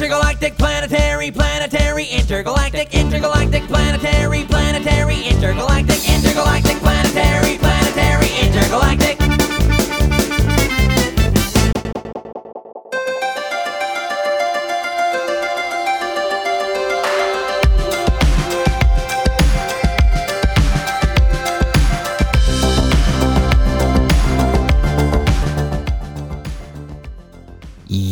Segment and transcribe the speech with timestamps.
[0.00, 9.19] intergalactic, planetary, planetary, intergalactic, intergalactic, planetary, planetary, intergalactic, intergalactic, planetary, planetary, intergalactic.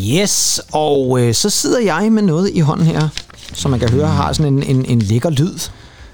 [0.08, 3.08] Yes, og øh, så sidder jeg med noget i hånden her,
[3.52, 5.58] som man kan høre har sådan en, en, en lækker lyd.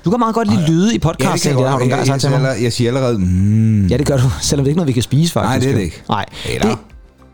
[0.05, 2.21] Du kan meget godt lide lyde i podcast, Ja, det det, har du engang sagt
[2.21, 2.57] til mig.
[2.63, 3.87] jeg, siger allerede, mm.
[3.87, 5.49] Ja, det gør du, selvom det ikke er noget, vi kan spise faktisk.
[5.49, 6.03] Nej, det er det ikke.
[6.09, 6.69] Nej, Eller?
[6.69, 6.79] det,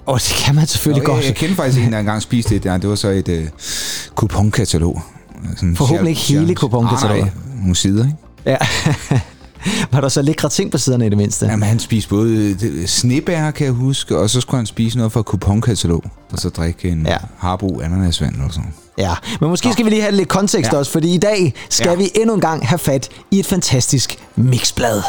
[0.06, 1.24] og det kan man selvfølgelig Nå, godt.
[1.24, 2.64] jeg, jeg kender faktisk en, der engang spiste det.
[2.64, 3.34] Ja, det var så et uh,
[4.14, 5.02] kuponkatalog.
[5.56, 7.20] Sådan Forhåbentlig ikke hele kuponkataloget.
[7.24, 8.16] Nej, nej, nogle sider, ikke?
[8.46, 8.56] Ja.
[9.92, 11.46] Var der så lækre ting på siderne i det mindste?
[11.46, 15.12] Jamen, han spiste både øh, snebær, kan jeg huske, og så skulle han spise noget
[15.12, 17.16] fra kuponkatalog, og så drikke en Ja.
[17.38, 20.78] Harbo ananasvand eller sådan Ja, men måske skal vi lige have lidt kontekst Ja.
[20.78, 21.94] også, fordi i dag skal Ja.
[21.94, 25.02] vi endnu en gang have fat i et fantastisk mixblad.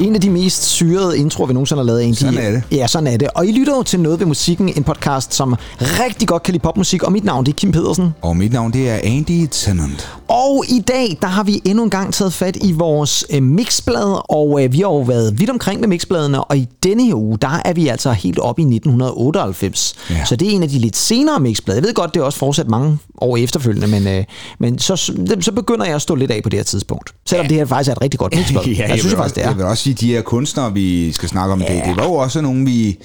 [0.00, 2.00] En af de mest syrede introer, vi nogensinde har lavet.
[2.00, 2.18] Egentlig.
[2.18, 2.62] Sådan er det.
[2.72, 3.28] Ja, sådan er det.
[3.34, 6.62] Og I lytter jo til Noget ved Musikken, en podcast, som rigtig godt kan lide
[6.62, 7.02] popmusik.
[7.02, 8.14] Og mit navn, det er Kim Pedersen.
[8.22, 10.08] Og mit navn, det er Andy Tennant.
[10.28, 14.20] Og i dag, der har vi endnu en gang taget fat i vores øh, mixblad,
[14.30, 17.38] og øh, vi har jo været vidt omkring med mixbladene, og i denne her uge,
[17.42, 19.94] der er vi altså helt oppe i 1998.
[20.10, 20.24] Ja.
[20.24, 21.76] Så det er en af de lidt senere mixblade.
[21.76, 24.24] Jeg ved godt, det er også fortsat mange år efterfølgende, men, øh,
[24.58, 24.96] men så,
[25.40, 27.14] så begynder jeg at stå lidt af på det her tidspunkt.
[27.26, 28.62] Selvom det her faktisk er et rigtig godt mixblad.
[28.66, 29.48] jeg, jeg synes jeg faktisk, det er.
[29.48, 31.74] Jeg vil også sige, at de her kunstnere, vi skal snakke om, ja.
[31.74, 32.98] det, det var jo også nogle, vi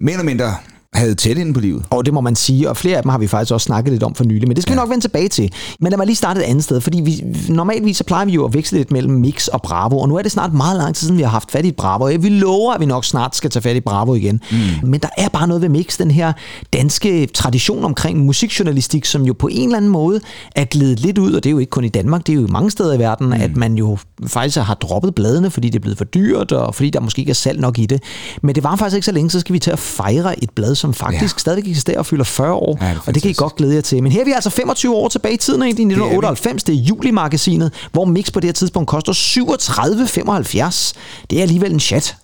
[0.00, 0.54] mere eller mindre
[0.94, 1.84] havde tæt ind på livet.
[1.90, 4.02] Og det må man sige, og flere af dem har vi faktisk også snakket lidt
[4.02, 4.74] om for nylig, men det skal ja.
[4.74, 5.52] vi nok vende tilbage til.
[5.80, 8.44] Men lad mig lige starte et andet sted, fordi vi, normalvis så plejer vi jo
[8.44, 11.06] at veksle lidt mellem Mix og Bravo, og nu er det snart meget lang tid
[11.06, 12.04] siden, vi har haft fat i Bravo.
[12.04, 14.40] og Vi lover, at vi nok snart skal tage fat i Bravo igen.
[14.50, 14.88] Mm.
[14.88, 16.32] Men der er bare noget ved Mix, den her
[16.72, 20.20] danske tradition omkring musikjournalistik, som jo på en eller anden måde
[20.56, 22.46] er glædet lidt ud, og det er jo ikke kun i Danmark, det er jo
[22.46, 23.32] mange steder i verden, mm.
[23.32, 26.90] at man jo faktisk har droppet bladene, fordi det er blevet for dyrt, og fordi
[26.90, 28.02] der måske ikke er salg nok i det.
[28.42, 30.74] Men det var faktisk ikke så længe, så skal vi til at fejre et blad,
[30.84, 31.24] som faktisk ja.
[31.36, 31.38] Ja.
[31.38, 33.80] stadig eksisterer og fylder 40 år, Ja, det og det kan I godt glæde jer
[33.80, 34.02] til.
[34.02, 36.64] Men her er vi altså 25 år tilbage i tiden, i 1998.
[36.64, 40.92] Det er Juli-magasinet, hvor Mix på det her tidspunkt koster 37,75.
[41.30, 42.16] Det er alligevel en chat.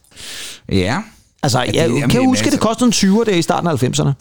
[0.69, 0.99] Ja.
[1.43, 3.43] Altså, Ja, det- jeg kan det- huske, at det altså- kostede en 20'er der i
[3.43, 4.13] starten af 90'erne.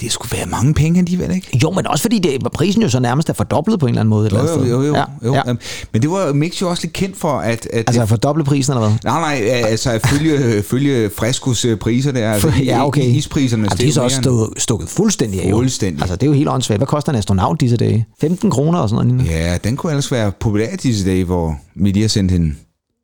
[0.00, 1.58] Det skulle være mange penge alligevel, ikke?
[1.62, 4.10] Jo, men også fordi det, prisen jo så nærmest er fordoblet på en eller anden
[4.10, 4.28] måde.
[4.32, 4.94] Jo, eller jo, jo, jo.
[4.94, 5.34] Ja, jo.
[5.34, 5.42] ja.
[5.48, 5.58] Øhm,
[5.92, 7.66] Men det var Mix jo også lidt kendt for, at...
[7.72, 8.98] at Altså det, fordoblet prisen, eller hvad?
[9.04, 12.32] nej, nej, altså følge, følge Frescos øh, priser der.
[12.32, 13.04] Altså, ja, okay.
[13.04, 15.50] Ispriserne altså, de er så også stukket, stukket fuldstændig af.
[15.50, 15.56] jo.
[15.56, 16.00] Fuldstændig.
[16.02, 16.78] Altså, det er jo helt åndssvagt.
[16.78, 18.06] Hvad koster en astronaut disse dage?
[18.20, 19.30] 15 kroner og sådan noget.
[19.30, 22.58] Ja, den kunne ellers være populær disse dage, hvor vi lige har sendt en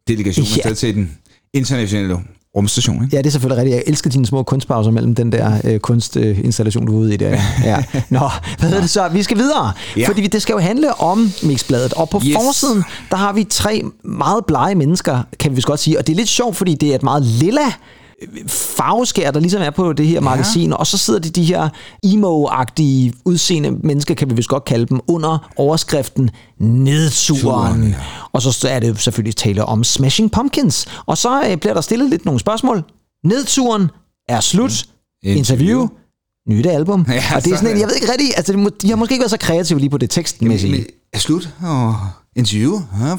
[0.08, 0.52] delegation Ja.
[0.56, 1.10] afsted til den
[1.54, 2.16] internationale
[2.56, 3.04] rumstation.
[3.04, 3.16] Ikke?
[3.16, 3.76] Ja, det er selvfølgelig rigtigt.
[3.76, 7.30] Jeg elsker dine små kunstpauser mellem den der øh, kunstinstallation, du er ude i der.
[7.64, 7.84] Ja.
[8.10, 8.18] Nå,
[8.58, 9.08] hvad hedder det så?
[9.08, 10.08] Vi skal videre, Ja.
[10.08, 11.92] fordi det skal jo handle om Mixbladet.
[11.92, 12.34] Og på Yes.
[12.34, 15.98] forsiden, der har vi tre meget blege mennesker, kan vi vist godt sige.
[15.98, 17.72] Og det er lidt sjovt, fordi det er et meget lilla
[18.48, 21.68] farveskær, der ligesom er på det her magasin, og så sidder de de her
[22.06, 26.30] emo-agtige udseende mennesker, kan vi vist godt kalde dem, under overskriften
[26.60, 27.72] Nedturen.
[27.74, 27.94] Turen, ja.
[28.32, 30.86] Og så er det selvfølgelig tale om Smashing Pumpkins.
[31.06, 32.84] Og så øh, bliver der stillet lidt nogle spørgsmål.
[33.24, 33.90] Nedturen
[34.28, 34.86] er slut.
[35.22, 35.38] Interview.
[35.38, 35.88] Interview.
[36.48, 37.06] Nyt album.
[37.08, 39.12] Ja, og det er sådan sådan en, jeg ved ikke rigtig, altså de, har måske
[39.12, 40.72] ikke været så kreative lige på det tekstmæssige.
[40.72, 41.96] Men, er slut, og
[42.36, 43.10] interview, ja.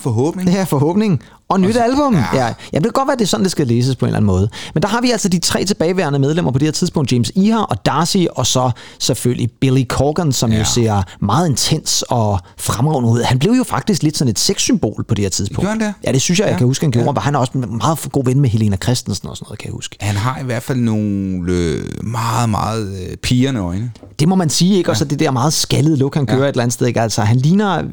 [0.45, 1.21] Det her forhåbning.
[1.49, 2.13] Og nyt album.
[2.15, 2.23] Ja.
[2.33, 2.45] ja.
[2.45, 2.45] ja.
[2.45, 4.17] Jamen, det kan godt være, at det er sådan, det skal læses på en eller
[4.17, 4.49] anden måde.
[4.73, 7.11] Men der har vi altså de tre tilbageværende medlemmer på det her tidspunkt.
[7.11, 10.55] James Iha og Darcy, og så selvfølgelig Billy Corgan, som ja.
[10.55, 10.65] jo Ja.
[10.65, 13.21] ser meget intens og fremragende ud.
[13.23, 15.59] Han blev jo faktisk lidt sådan et sexsymbol på det her tidspunkt.
[15.59, 15.93] Gjorde han det?
[16.07, 16.57] Ja, det synes jeg, jeg Ja.
[16.57, 17.05] kan huske, han gjorde.
[17.07, 17.13] Ja.
[17.15, 17.19] Ja.
[17.19, 19.73] Han er også en meget god ven med Helena Christensen og sådan noget, kan jeg
[19.73, 19.97] huske.
[19.99, 23.91] Han har i hvert fald nogle øh, meget, meget øh, pigerne øjne.
[24.19, 24.89] Det må man sige, ikke?
[24.89, 26.43] Og så det der meget skaldede look, han kører ja.
[26.45, 27.01] et eller andet sted, ikke?
[27.01, 27.83] Altså, han ligner...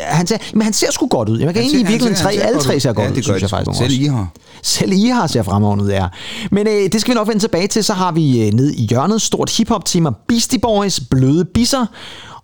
[0.00, 1.38] Han ser, men han ser sgu godt ud.
[1.38, 3.50] Man kan egentlig i virkeligheden tre, alle tre ser godt Ja, ud, det synes jeg
[3.50, 3.78] faktisk.
[3.78, 3.92] Selv.
[3.92, 4.28] I har.
[4.62, 6.06] Selv I har ser fremragende ud, ja.
[6.50, 7.84] Men øh, det skal vi nok vende tilbage til.
[7.84, 11.86] Så har vi øh, ned i hjørnet stort hiphop-tema Beastie Boys, bløde bisser.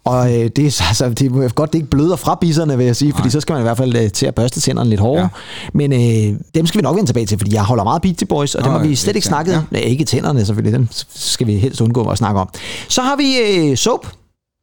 [0.04, 2.96] Og øh, det, er, altså, det er godt, det ikke bløder fra bisserne, vil jeg
[2.96, 5.28] sige, fordi så skal man i hvert fald øh, til at børste tænderne lidt hårdere.
[5.64, 5.68] Ja.
[5.74, 8.54] Men øh, dem skal vi nok vende tilbage til, fordi jeg holder meget Beastie Boys,
[8.54, 9.60] og dem Nå, har vi ja, slet ikke ja, snakket ja.
[9.70, 12.48] Nej, ikke tænderne selvfølgelig, dem skal vi helst undgå at snakke om.
[12.88, 14.06] Så har vi øh, Soap,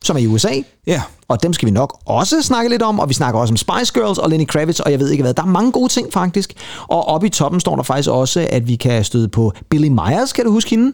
[0.03, 0.53] som er i USA,
[0.87, 3.57] Ja, og dem skal vi nok også snakke lidt om, og vi snakker også om
[3.57, 5.33] Spice Girls og Lenny Kravitz, og jeg ved ikke hvad.
[5.33, 6.53] Der er mange gode ting faktisk.
[6.87, 10.33] Og oppe i toppen står der faktisk også, at vi kan støde på Billy Myers,
[10.33, 10.93] kan du huske hende?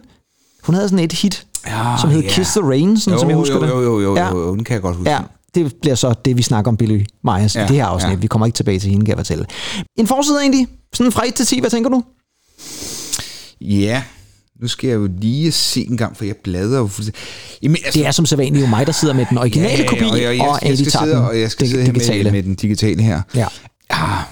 [0.62, 2.28] Hun havde sådan et hit, Ja, som hed ja.
[2.28, 3.68] Kiss the Rain, sådan jo, som jeg husker jo, det.
[3.68, 4.28] jo, jo, jo, ja.
[4.28, 5.10] jo, den kan jeg godt huske.
[5.10, 5.18] Ja,
[5.54, 8.10] det bliver så det, vi snakker om Billy Myers ja, i det her afsnit.
[8.12, 8.16] Ja.
[8.16, 9.46] Vi kommer ikke tilbage til hende, kan jeg fortælle.
[9.96, 12.02] En forside egentlig, sådan fra 1 til 10, hvad tænker du?
[13.60, 14.02] Ja,
[14.60, 16.90] Nu skal jeg jo lige se en gang, for jeg bladrer jo.
[17.62, 20.22] Jamen, altså, Det er som sædvanligt jo mig, der sidder med den originale kopi, og
[20.22, 23.02] jeg, jeg, og jeg, skal sidde, og jeg skal sidde her med, med den digitale
[23.02, 23.22] her.
[23.34, 23.46] Ja.
[23.90, 24.24] Ah,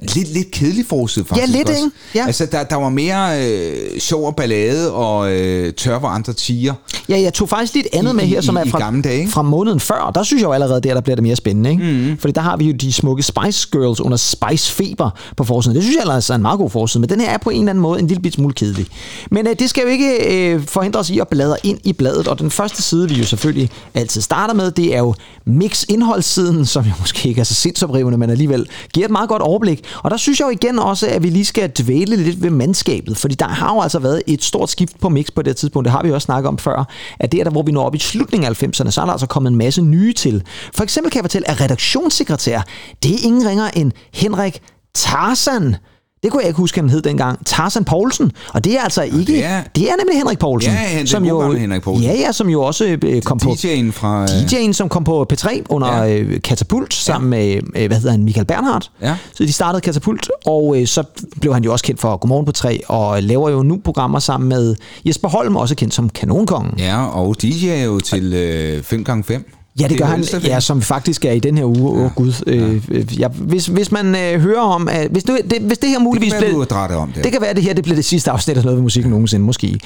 [0.00, 1.48] lidt, lidt kedelig forside, faktisk.
[1.48, 1.78] lidt, også.
[1.84, 1.96] ikke?
[2.14, 2.26] Ja.
[2.26, 6.74] Altså, der, der var mere øh, sjov og ballade og øh, tør, hvor andre tiger.
[7.08, 9.02] Ja, jeg tog faktisk lidt andet I- med her, i- som er i fra, gamle
[9.02, 9.30] dage, ikke?
[9.30, 11.70] fra måneden før, og der synes jeg jo allerede der, der bliver det mere spændende.
[11.70, 11.82] Ikke?
[12.10, 12.18] Mm.
[12.18, 15.74] Fordi der har vi jo de smukke Spice Girls under Spice Feber på forsiden.
[15.76, 17.58] Det synes jeg ellers er en meget god forside, men den her er på en
[17.60, 18.86] eller anden måde en lille bit smule kedelig.
[19.30, 22.28] Men øh, det skal jo ikke øh, forhindre os i at bladre ind i bladet,
[22.28, 25.14] og den første side, vi jo selvfølgelig altid starter med, det er jo
[25.46, 29.42] mix indholdssiden, som jo måske ikke er så sindsoprivende, men alligevel giver et meget godt
[29.60, 29.84] overblik.
[30.02, 33.16] Og der synes jeg jo igen også, at vi lige skal dvæle lidt ved mandskabet,
[33.16, 35.84] fordi der har jo altså været et stort skift på mix på det her tidspunkt.
[35.84, 36.84] Det har vi jo også snakket om før,
[37.20, 39.12] at det er der, hvor vi når op i slutningen af 90'erne, så er der
[39.12, 40.42] altså kommet en masse nye til.
[40.74, 42.60] For eksempel kan jeg fortælle, at redaktionssekretær,
[43.02, 44.62] det er ingen ringer end Henrik
[44.94, 45.76] Tarzan.
[46.22, 47.46] Det kunne jeg ikke huske, han hed dengang.
[47.46, 48.32] Tarzan Poulsen.
[48.54, 49.32] Og det er altså ikke...
[49.32, 50.72] det er- det er nemlig Henrik Poulsen.
[50.72, 52.04] Ja, den som jo, Henrik Poulsen.
[52.10, 53.50] Ja, ja, som jo også øh, kom på...
[53.50, 54.22] DJ'en fra...
[54.22, 56.02] Øh, DJ'en, som kom på P3 under Ja.
[56.04, 56.18] ja.
[56.18, 58.90] øh, Katapult, sammen med, øh, hvad hedder han, Michael Bernhardt.
[59.02, 59.16] Ja.
[59.34, 61.04] Så de startede Katapult, og øh, så
[61.40, 64.48] blev han jo også kendt for Godmorgen på 3, og laver jo nu programmer sammen
[64.48, 64.76] med
[65.06, 66.74] Jesper Holm, også kendt som Kanonkongen.
[66.78, 69.59] Ja, og DJ er jo til øh, 5x5.
[69.80, 71.90] Ja, det gør han, ja, som faktisk er i den her uge.
[71.90, 72.08] Åh, ja.
[72.16, 72.32] gud.
[72.46, 74.88] Øh, øh, ja, hvis, hvis man øh, hører om...
[74.88, 76.88] At, hvis, det, det, hvis det her muligvis Det kan være, bliver...
[76.88, 77.24] du om det.
[77.24, 79.10] Det kan være, at det her det bliver det sidste afsnit af noget ved musikken
[79.10, 79.80] nogensinde, måske.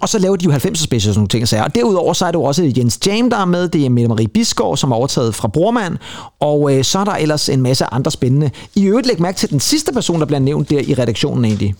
[0.00, 1.42] Og så laver de jo 90'er specials og sådan nogle ting.
[1.42, 1.64] og sager.
[1.64, 3.68] Og derudover så er det jo også Jens Jam, der er med.
[3.68, 5.96] Det er Mette Marie Bisgaard, som er overtaget fra Brormand.
[6.40, 8.50] Og øh, så er der ellers en masse andre spændende.
[8.74, 11.74] I øvrigt læg mærke til den sidste person, der bliver nævnt der i redaktionen egentlig.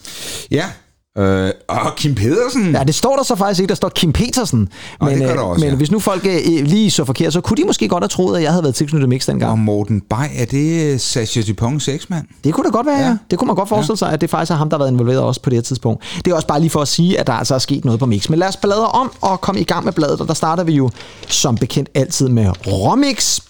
[0.50, 0.64] Ja.
[1.18, 2.72] Øh, og Kim Pedersen.
[2.72, 3.68] Ja, det står der så faktisk ikke.
[3.68, 4.68] Der står Kim Petersen.
[5.00, 5.76] Nå, Men, det øh, også, men ja.
[5.76, 8.42] hvis nu folk øh, lige så forkert, så kunne de måske godt have troet, at
[8.42, 9.50] jeg havde været tilknyttet Mix dengang.
[9.52, 12.26] Og Morten Bay, er det Sasha Dupont sexmand?
[12.44, 13.02] Det kunne da godt være, ja.
[13.02, 13.08] Ja.
[13.08, 13.16] ja.
[13.30, 15.20] Det kunne man godt forestille sig, at det faktisk er ham, der har været involveret
[15.20, 16.04] også på det her tidspunkt.
[16.24, 18.06] Det er også bare lige for at sige, at der altså er sket noget på
[18.06, 18.28] Mix.
[18.28, 20.72] Men lad os bladre om og komme i gang med bladet, og der starter vi
[20.72, 20.90] jo
[21.28, 23.40] som bekendt altid med Romix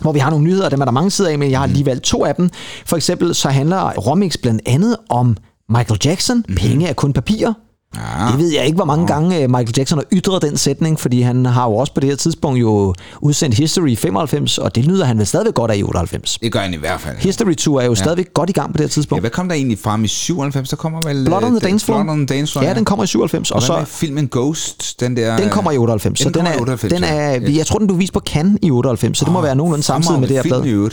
[0.00, 1.86] hvor vi har nogle nyheder, dem er der mange sider af, men jeg har lige
[1.86, 2.50] valgt to af dem.
[2.86, 5.36] For eksempel så handler Romix blandt andet om
[5.68, 6.36] Michael Jackson.
[6.36, 6.56] Mm-hmm.
[6.56, 7.52] Penge er kun papir.
[7.96, 8.00] Ja.
[8.30, 11.20] Det ved jeg ikke, hvor mange gange øh, Michael Jackson har ytret den sætning, fordi
[11.22, 14.86] han har jo også på det her tidspunkt jo udsendt History i 95, og det
[14.86, 16.38] nyder han vel stadigvæk godt af i 98.
[16.42, 17.16] Det gør han i hvert fald.
[17.16, 17.94] History Tour er jo ja.
[17.94, 19.22] stadigvæk godt i gang på det her Ja, tidspunkt.
[19.22, 20.68] hvad kom der egentlig frem i 97?
[20.68, 21.24] Der kommer vel...
[21.24, 22.02] Blood on øh, the Dance Floor.
[22.02, 25.00] Blood on the Dance Floor, Ja, den kommer i 97, og Og så filmen Ghost?
[25.00, 26.18] Den, der, den kommer i 98.
[26.20, 27.56] Den så den kommer er, i 98, den er, ja.
[27.56, 30.20] jeg tror, den blev vist på Cannes i 98, så det må være nogenlunde samtidig
[30.20, 30.90] med det her blad.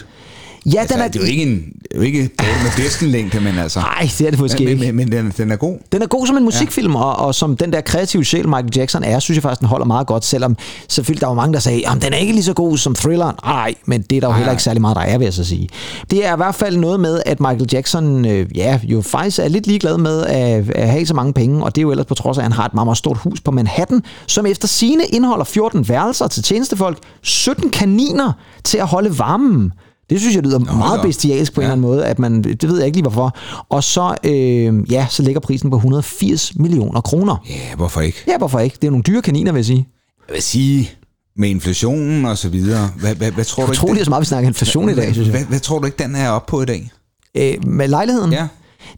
[0.73, 3.09] Ja, Altså, den er, det er jo ikke en, det er jo ikke med bedsten
[3.09, 3.79] længde, men altså...
[3.79, 4.85] Nej, det er det måske men, ikke.
[4.85, 5.77] men, men den, den er god.
[5.91, 9.03] Den er god som en musikfilm, og, og som den der kreative sjæl, Michael Jackson
[9.03, 10.57] er, synes jeg faktisk, den holder meget godt, selvom
[10.89, 13.35] selvfølgelig der var mange, der sagde, at den er ikke lige så god som thrilleren.
[13.45, 15.43] Nej, men det er der jo heller ikke særlig meget, der er, vil jeg så
[15.43, 15.69] sige.
[16.11, 19.47] Det er i hvert fald noget med, at Michael Jackson øh, ja, jo faktisk er
[19.47, 22.15] lidt ligeglad med at, at have så mange penge, og det er jo ellers på
[22.15, 25.03] trods af, at han har et meget, meget stort hus på Manhattan, som efter sine
[25.05, 28.31] indeholder 14 værelser til tjenestefolk, 17 kaniner
[28.63, 29.71] til at holde varmen.
[30.09, 31.07] Det synes jeg lyder Nå, meget da.
[31.07, 31.65] bestialsk på ja.
[31.67, 33.37] en eller anden måde, at man, det ved jeg ikke lige hvorfor.
[33.69, 37.35] Og så, øh, ja, så ligger prisen på 180 millioner kroner.
[37.49, 38.17] Ja, hvorfor ikke?
[38.27, 38.77] Ja, hvorfor ikke?
[38.81, 39.87] Det er nogle dyre kaniner, vil jeg sige.
[40.27, 40.89] Jeg vil sige,
[41.37, 43.87] med inflationen og så videre, hvad, hvad, hvad tror du ikke...
[43.87, 45.47] Den- så meget, vi snakker inflation i dag, synes hvad, jeg.
[45.47, 46.89] hvad, tror du ikke, den er oppe på i dag?
[47.37, 48.31] Øh, med lejligheden?
[48.33, 48.47] Ja.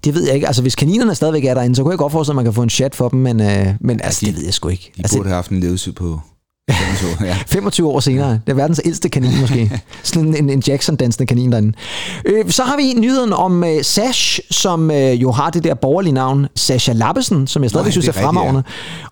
[0.03, 0.47] Det ved jeg ikke.
[0.47, 2.63] Altså, hvis kaninerne stadigvæk er derinde, så kunne jeg godt forestille, at man kan få
[2.63, 4.91] en chat for dem, men, øh, men altså, de- det ved jeg sgu ikke.
[4.97, 6.19] De Altså, burde have haft en levetid på
[6.71, 7.25] 25 år.
[7.25, 7.37] Ja.
[7.47, 8.29] 25 år senere.
[8.29, 9.81] Det er verdens ældste kanin måske.
[10.03, 11.73] Sådan en, en Jackson-dansende kanin derinde.
[12.25, 16.13] Øh, så har vi nyheden om øh, Sash, som øh, jo har det der borgerlige
[16.13, 18.63] navn, Sasha Lappesen, som jeg stadig synes er er fremragende.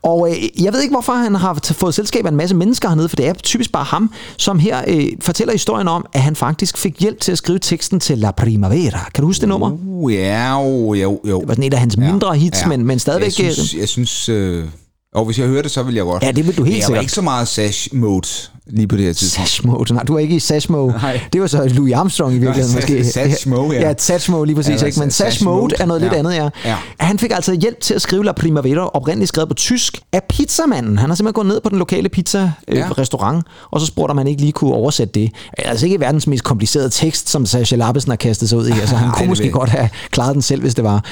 [0.02, 3.10] Og øh, jeg ved ikke, hvorfor han har fået selskab af en masse mennesker hernede,
[3.10, 6.78] for det er typisk bare ham, som her øh, fortæller historien om, at han faktisk
[6.78, 9.10] fik hjælp til at skrive teksten til La Primavera.
[9.14, 9.72] Kan du huske det nummer?
[9.88, 11.40] Uh, ja, jo, jo, jo.
[11.40, 13.40] Det var sådan et af hans mindre hits, men, men stadigvæk...
[13.40, 14.66] Jeg øh, synes, jeg synes øh,
[15.16, 16.24] og hvis jeg hører det, så vil jeg godt.
[16.24, 17.02] Ja, det vil du helt Men jeg var sikkert.
[17.04, 18.28] ikke så meget sash mode
[18.68, 19.92] lige på det her tidspunkt.
[19.92, 20.42] Nej, du er ikke i.
[20.70, 21.22] Nej.
[21.34, 23.06] Det var så Louis Armstrong i virkeligheden måske.
[23.06, 23.88] sash mode, ja.
[23.88, 24.82] Ja, sash mode lige præcis.
[24.82, 25.00] Ja, ikke?
[25.00, 25.12] Men
[25.44, 25.76] mode.
[25.80, 26.18] er noget lidt Ja.
[26.20, 26.50] andet, ja.
[26.66, 26.76] Ja.
[27.00, 30.98] Han fik altså hjælp til at skrive La Primavera, oprindeligt skrevet på tysk, af pizzamanden.
[30.98, 33.52] Han har simpelthen gået ned på den lokale pizza-restaurant, Ja.
[33.72, 35.32] og så spurgte om han ikke lige kunne oversætte det.
[35.58, 38.72] Altså ikke verdens mest komplicerede tekst, som Sasha Lappesen har kastet sig ud i.
[38.86, 41.04] Altså han kunne måske godt have klaret den selv, hvis det var.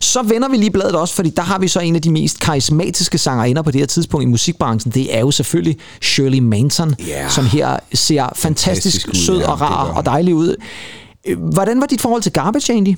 [0.00, 2.40] Så vender vi lige bladet også, fordi der har vi så en af de mest
[2.40, 4.92] karismatiske sangerinder på det her tidspunkt i musikbranchen.
[4.92, 7.28] Det er jo selvfølgelig Shirley Manson, Ja.
[7.28, 10.56] som her ser fantastisk, Fantastisk ud, sød ja, og rar og dejlig ud.
[11.26, 12.96] Øh, Hvordan var dit forhold til Garbage egentlig?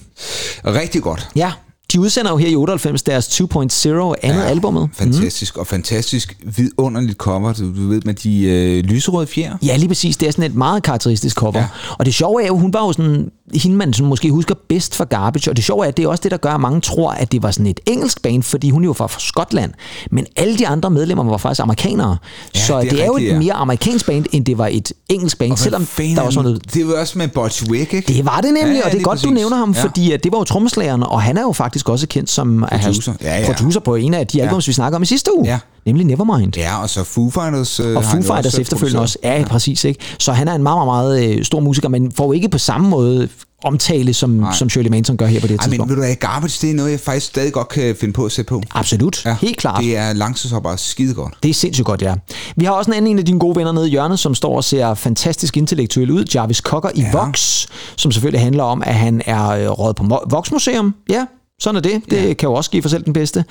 [0.64, 1.28] Rigtig godt.
[1.36, 1.52] Ja,
[1.92, 4.90] de udsender jo her i 98 deres 2.0 andet ja, albumet.
[4.92, 5.60] Fantastisk, mm.
[5.60, 9.56] og fantastisk vidunderligt cover, du, du ved, med de øh, lyserøde fjer.
[9.62, 10.16] Ja, lige præcis.
[10.16, 11.58] Det er sådan et meget karakteristisk cover.
[11.58, 11.66] Ja.
[11.98, 14.94] Og det sjove er jo, hun var jo sådan hende, man sådan måske husker bedst
[14.94, 16.80] fra Garbage, og det sjove er, at det er også det, der gør, at mange
[16.80, 19.72] tror, at det var sådan et engelsk band, fordi hun jo var fra Skotland,
[20.10, 22.16] men alle de andre medlemmer var faktisk amerikanere.
[22.54, 23.38] Ja, så det det er er, jo et ja.
[23.38, 26.88] mere amerikansk band, end det var et engelsk band, selvom der var sådan noget Det
[26.88, 28.12] var også med Butch Wick, ikke?
[28.14, 29.34] det var det nemlig, Ja, ja, og det er godt, du præcis.
[29.34, 29.82] nævner ham, Ja.
[29.82, 32.70] fordi at det var jo trommeslageren, og han er jo faktisk også kendt som at
[32.70, 33.12] have- Producer.
[33.22, 33.46] Ja, ja.
[33.46, 35.58] producer på en af de albums, vi snakker om i sidste uge, Ja.
[35.86, 36.56] Nemlig Nevermind.
[36.56, 39.18] Ja, og så Foo Fighters øh, Og Foo Fighters efterfølgende også.
[39.22, 39.84] Ja, ja, præcis.
[39.84, 40.00] Ikke?
[40.18, 42.58] Så han er en meget, meget, meget øh, stor musiker, men får jo ikke på
[42.58, 43.28] samme måde
[43.64, 45.90] omtale, som, som Shirley Manson gør her på det her Ej, men tidspunkt.
[45.90, 48.32] ved du hvad, Garbage, det er noget, jeg faktisk stadig godt kan finde på at
[48.32, 48.62] sætte på.
[48.74, 49.80] Absolut, ja, helt klart.
[49.82, 51.34] Det er langtidshoppere skide godt.
[51.42, 52.14] Det er sindssygt godt, ja.
[52.56, 54.56] Vi har også en anden en af dine gode venner nede i hjørnet, som står
[54.56, 57.10] og ser fantastisk intellektuel ud, Jarvis Cocker i ja.
[57.12, 60.94] Vox, som selvfølgelig handler om, at han er øh, råd på Mo- Vox-museum.
[61.10, 61.24] Ja,
[61.60, 62.02] sådan er det.
[62.10, 62.34] Det ja.
[62.34, 63.44] kan jo også give for selv den bedste.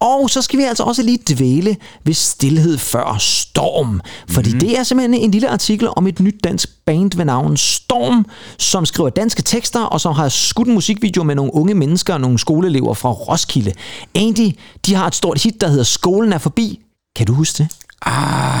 [0.00, 4.00] Og så skal vi altså også lige dvæle ved stillhed før storm.
[4.28, 4.58] Fordi mm.
[4.60, 8.26] det er simpelthen en lille artikel om et nyt dansk band ved navn Storm,
[8.58, 12.20] som skriver danske tekster, og som har skudt en musikvideo med nogle unge mennesker og
[12.20, 13.72] nogle skoleelever fra Roskilde.
[14.14, 14.50] Andy,
[14.86, 16.80] de har et stort hit, der hedder Skolen er forbi.
[17.16, 17.68] Kan du huske det?
[18.02, 18.60] Ah,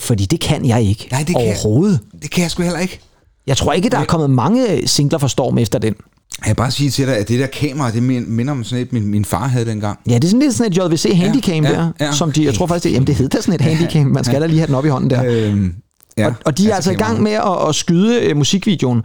[0.00, 2.00] Fordi det kan jeg ikke Nej, det kan jeg- overhovedet.
[2.22, 3.00] det kan jeg sgu heller ikke.
[3.46, 5.94] Jeg tror ikke, der er kommet mange singler fra Storm efter den.
[6.42, 8.82] Jeg vil bare sige til dig, at det der kamera, det min- minder om sådan
[8.84, 9.98] et, min, min far havde dengang.
[10.08, 12.12] Ja, det er sådan lidt sådan et JVC Handycam ja, der, ja.
[12.12, 14.46] som de, jeg tror faktisk, det, jamen det hedder sådan et Handycam, man skal da
[14.46, 15.22] lige have den op i hånden der.
[15.26, 15.74] Øhm,
[16.18, 19.02] ja, Og, og de er altså i gang med at, at skyde øh, musikvideoen.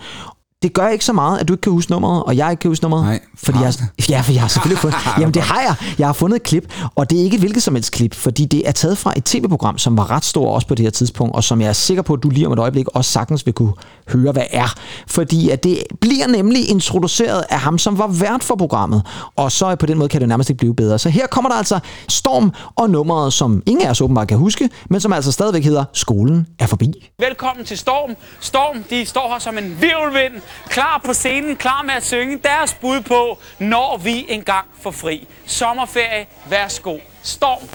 [0.61, 2.71] Det gør ikke så meget, at du ikke kan huske nummeret, og jeg ikke kan
[2.71, 3.03] huske nummeret.
[3.03, 3.73] Nej, fordi jeg,
[4.09, 4.99] ja, for jeg har selvfølgelig fundet...
[5.19, 5.75] Jamen det har jeg.
[5.99, 8.45] Jeg har fundet et klip, og det er ikke et hvilket som helst klip, fordi
[8.45, 11.35] det er taget fra et tv-program, som var ret stor også på det her tidspunkt,
[11.35, 13.53] og som jeg er sikker på, at du lige om et øjeblik også sagtens vil
[13.53, 13.73] kunne
[14.09, 14.73] høre, hvad er.
[15.07, 19.03] Fordi at det bliver nemlig introduceret af ham, som var vært for programmet,
[19.35, 20.99] og så på den måde kan det nærmest ikke blive bedre.
[20.99, 24.69] Så her kommer der altså Storm og nummeret, som ingen af os åbenbart kan huske,
[24.89, 27.09] men som altså stadigvæk hedder Skolen er forbi.
[27.19, 28.15] Velkommen til Storm.
[28.39, 32.73] Storm, de står her som en virvelvind, klar på scenen, klar med at synge deres
[32.73, 35.27] bud på, når vi engang får fri.
[35.45, 36.97] Sommerferie, værsgo.
[37.23, 37.69] Storm.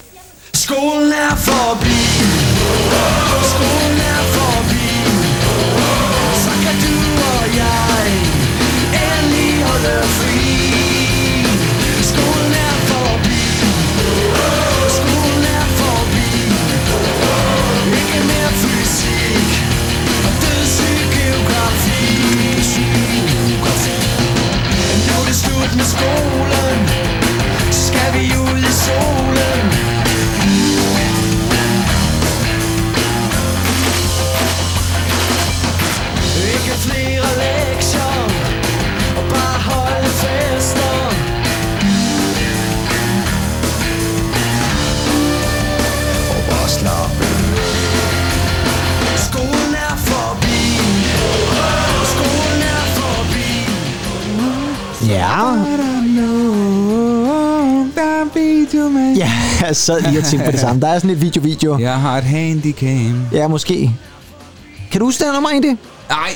[0.55, 2.01] Skolen er forbi
[3.51, 4.87] Skolen er forbi
[6.45, 6.97] Så kan du
[7.33, 8.07] og jeg
[9.03, 10.34] Endelig holde fri
[25.77, 26.64] er
[55.09, 55.55] Ja.
[59.17, 59.33] Ja,
[59.67, 60.81] jeg sad lige og tænkte på det samme.
[60.81, 61.79] Der er sådan et video-video.
[61.79, 63.27] Jeg har et handicam.
[63.33, 63.91] Ja, måske.
[64.91, 65.77] Kan du huske det nummer egentlig?
[66.09, 66.31] Nej,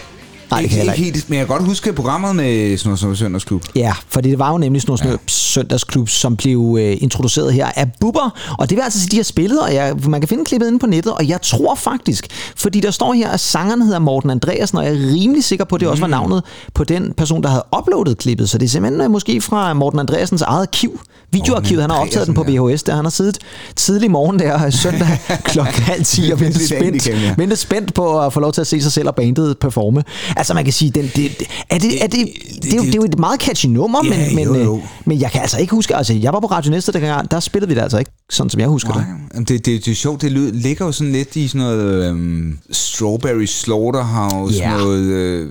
[0.51, 2.99] Nej, det kan ikke, jeg ikke helt, men jeg kan godt huske programmet med noget
[2.99, 3.65] som Søndagsklub.
[3.75, 5.17] Ja, for det var jo nemlig noget ja.
[5.27, 8.55] søndagsklub, som blev øh, introduceret her af Bubber.
[8.59, 10.79] Og det vil altså sige, de har spillet, og jeg, man kan finde klippet inde
[10.79, 12.27] på nettet, og jeg tror faktisk,
[12.57, 15.75] fordi der står her, at sangeren hedder Morten Andreasen, og jeg er rimelig sikker på,
[15.75, 16.43] at det også var navnet
[16.75, 18.51] på den person, der havde uploadet klippet.
[18.51, 21.01] Så det er simpelthen øh, måske fra Morten Andreasens eget arkiv.
[21.33, 23.39] Videoarkivet, han har optaget den på VHS, der han har siddet
[23.77, 28.33] tidlig morgen der øh, søndag klokken halv 10 og ventet spændt, ventet spændt på at
[28.33, 30.03] få lov til at se sig selv og bandet performe.
[30.39, 32.29] Altså man kan sige, den, det, det, er det, er det,
[32.63, 34.77] det, er jo, det er jo et meget catchy nummer, Ja, men, men, jo, jo.
[34.77, 37.41] øh, men jeg kan altså ikke huske, altså jeg var på Radio Næste dengang, der
[37.41, 39.05] spillede vi det altså ikke, sådan som jeg husker Nej,
[39.39, 39.49] det.
[39.49, 42.59] det, det, det er sjovt, det lyder, ligger jo sådan lidt i sådan noget øhm,
[42.71, 44.77] Strawberry Slaughterhouse, Ja.
[44.77, 45.49] noget øh,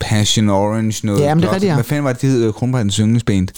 [0.00, 1.20] Passion Orange, noget...
[1.20, 1.74] Ja, men det er rigtigt, ja.
[1.74, 2.52] Hvad fanden var det, det hed?
[2.52, 3.48] Kronbrændens yndlingsband?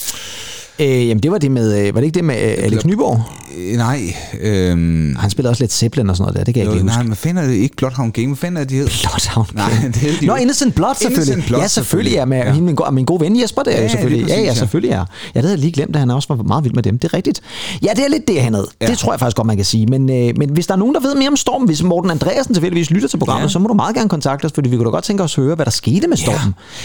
[0.78, 3.22] Øh, jamen det var det med, øh, var det ikke det med øh, Alex Nyborg?
[3.58, 6.66] Øh, nej, øhm, Han spillede også lidt Zeppelin og sådan noget der, det kan jeg
[6.66, 6.96] jo, ikke huske.
[6.96, 7.54] nej, hvad fanden er det?
[7.54, 8.86] Ikke Bloodhound Gang, hvad fanden er det, de hed?
[9.02, 9.94] Bloodhound Nej, Gang.
[9.94, 10.34] det hed de Nå.
[10.34, 11.32] Innocent Blood selvfølgelig.
[11.32, 12.12] Innocent Blood, ja, selvfølgelig.
[12.12, 12.54] Ja, med ja.
[12.54, 14.28] min, go- min gode ven Jesper der Ja, ja, ja, selvfølgelig.
[14.28, 14.54] Ja, ja, ja.
[14.54, 14.96] selvfølgelig ja.
[14.98, 16.98] Ja, det havde jeg lige glemt, at han også var meget vild med dem.
[16.98, 17.40] Det er rigtigt.
[17.82, 18.66] Ja, det er lidt det, han havde.
[18.80, 18.86] Ja.
[18.86, 19.86] Det tror jeg faktisk godt, man kan sige.
[19.86, 22.54] Men, øh, men hvis der er nogen, der ved mere om Storm, hvis Morten Andreasen
[22.54, 23.48] tilfældigvis lytter til programmet, Ja.
[23.52, 25.44] så må du meget gerne kontakte os, fordi vi kunne da godt tænke os at
[25.44, 26.34] høre, hvad der skete med Storm.
[26.34, 26.42] Det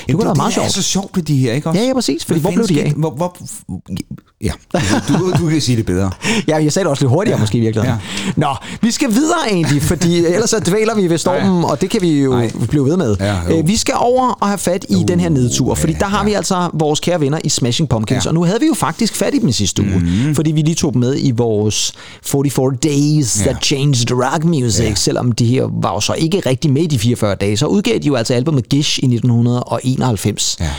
[0.07, 0.73] Jamen, kunne da være meget det er sjovt.
[0.73, 1.81] så sjovt med de her, ikke også?
[1.81, 2.93] Ja, ja, præcis, fordi hvor blev de af?
[2.97, 3.37] Hvor, hvor,
[4.41, 4.51] ja,
[5.07, 6.11] du, du, du kan sige det bedre.
[6.47, 7.41] Ja, jeg sagde det også lidt hurtigere ja.
[7.41, 7.99] måske i virkeligheden.
[8.25, 8.31] Ja.
[8.35, 12.01] Nå, vi skal videre egentlig, fordi ellers så dvæler vi ved stormen, og det kan
[12.01, 12.51] vi jo Nej.
[12.69, 13.15] blive ved med.
[13.19, 13.57] Ja, jo.
[13.57, 16.23] Øh, vi skal over og have fat i uh, den her nedtur, fordi der har
[16.25, 18.29] vi altså vores kære venner i Smashing Pumpkins, Ja.
[18.29, 20.35] og nu havde vi jo faktisk fat i dem sidste uge, mm.
[20.35, 23.43] fordi vi lige tog dem med i vores 44 Days Ja.
[23.51, 24.95] That Changed Rock Music, Ja.
[24.95, 27.97] selvom de her var jo så ikke rigtig med i de 44 dage, så udgav
[27.99, 30.57] de jo altså albumet Gish i 1991.
[30.59, 30.69] Ja.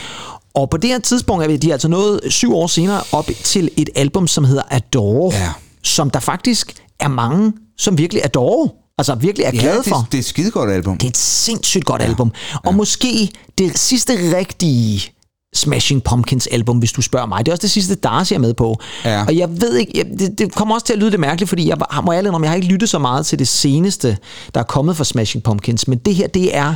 [0.55, 3.71] Og på det her tidspunkt er vi- de altså nået syv år senere op til
[3.77, 5.49] et album, som hedder Adore, Ja.
[5.83, 8.69] Som der faktisk er mange, som virkelig adore,
[8.99, 10.07] altså virkelig er glade det, for.
[10.11, 10.99] det er et skidegodt album.
[10.99, 12.07] Det er et sindssygt godt ja.
[12.07, 12.33] album.
[12.65, 15.13] Og måske det sidste rigtige
[15.55, 17.47] Smashing Pumpkins album, hvis du spørger mig.
[17.47, 18.81] Det er også det sidste, Darcy er med på.
[19.05, 19.25] Ja.
[19.25, 21.69] Og jeg ved ikke, jeg, det, det kommer også til at lyde lidt mærkeligt, fordi
[21.69, 24.17] jeg må ærlig om, jeg har ikke lyttet så meget til det seneste,
[24.55, 26.75] der er kommet fra Smashing Pumpkins, men det her, det er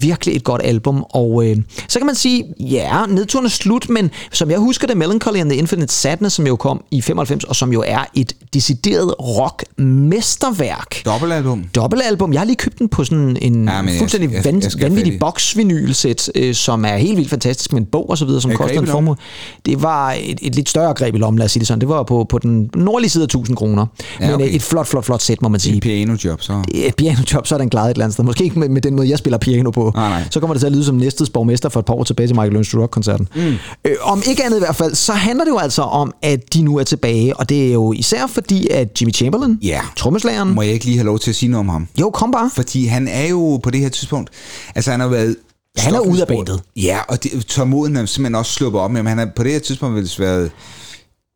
[0.00, 1.56] virkelig et godt album, og øh,
[1.88, 5.50] så kan man sige, ja, nedturen er slut, men som jeg husker det, Melancholy and
[5.50, 11.04] the Infinite Sadness, som jo kom i 95, og som jo er et decideret rock-mesterværk
[11.04, 11.64] Dobbeltalbum.
[11.74, 12.32] dobbeltalbum.
[12.32, 15.18] Jeg har lige købt den på sådan en Ja, jeg- fuldstændig jeg- jeg have vanvittig
[15.20, 18.54] boksvinylsæt, øh, som er helt vildt fantastisk med en bog og så videre, som Er
[18.56, 19.16] koster en formue.
[19.66, 21.80] Det var et, et lidt større greb i lommen, lad os sige det sådan.
[21.80, 23.86] Det var på, på den nordlige side af 1000 kroner.
[24.20, 25.76] Ja, Men øh, et flot, flot, flot sæt, må man sige.
[25.76, 26.62] Et pianojob, så.
[26.74, 28.24] Et pianojob, så er den klaret et eller andet sted.
[28.24, 29.92] Måske ikke med, med den måde, jeg spiller piano på.
[29.94, 30.22] Nej, nej.
[30.30, 32.36] Så kommer det til at lyde som næstets borgmester for et par år tilbage til
[32.36, 33.28] Michael Learns Rock-koncerten.
[33.36, 33.42] Mm.
[33.84, 36.62] Øh, om ikke andet i hvert fald, så handler det jo altså om, at de
[36.62, 37.36] nu er tilbage.
[37.36, 39.80] Og det er jo især fordi, at Jimmy Chamberlain, Ja.
[39.96, 40.54] trommeslageren...
[40.54, 41.88] Må jeg ikke lige have lov til at sige noget om ham?
[42.00, 42.50] Jo, kom bare.
[42.54, 44.30] Fordi han er jo på det her tidspunkt...
[44.74, 45.36] Altså, han har været...
[45.78, 46.60] Han er ude af bandet.
[46.76, 49.06] Ja, og det, tålmoden er simpelthen også sluppet op med ham.
[49.06, 50.50] Han er på det her tidspunkt vel været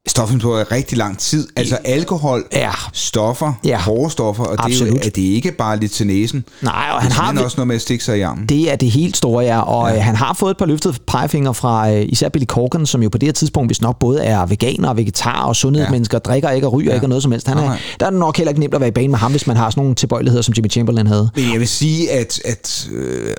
[0.09, 1.49] stofmisbruger i rigtig lang tid.
[1.57, 2.71] Altså alkohol, Ja.
[2.93, 3.79] stoffer, Ja.
[3.79, 5.07] hårde stoffer, og det er, jo, Absolut.
[5.07, 6.45] at det ikke bare lidt til næsen.
[6.63, 8.47] Nej, og han har også noget med at stikke sig i armen.
[8.47, 9.61] Det er det helt store, ja.
[9.61, 10.01] Og ja.
[10.01, 13.19] han har fået et par løftede pegefinger fra øh, især Billy Corgan, som jo på
[13.19, 16.31] det her tidspunkt hvis nok både er veganer og vegetar og sundhedsmennesker, ja.
[16.31, 16.95] drikker ikke og ryger ja.
[16.95, 17.47] ikke og noget som helst.
[17.49, 19.47] Han er, der er nok heller ikke nemt at være i banen med ham, hvis
[19.47, 21.31] man har sådan nogle tilbøjeligheder, som Jimmy Chamberlain havde.
[21.35, 23.35] Men jeg vil sige, at, at øh,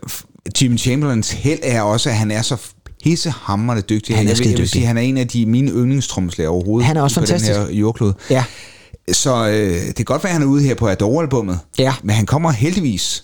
[0.62, 2.58] Jim Chamberlains held er også, at han er så
[3.03, 4.15] pissehammerende dygtig.
[4.15, 4.69] Han er vil skidedygtig.
[4.69, 6.88] sige, han er en af de mine yndlingstromslærer overhovedet.
[6.88, 7.60] Han er også på fantastisk.
[7.60, 8.13] den her jordklode.
[8.29, 8.43] Ja.
[9.12, 11.60] Så øh, det kan godt være, at han er ude her på Adore-albummet.
[11.79, 11.93] Ja.
[12.03, 13.24] Men han kommer heldigvis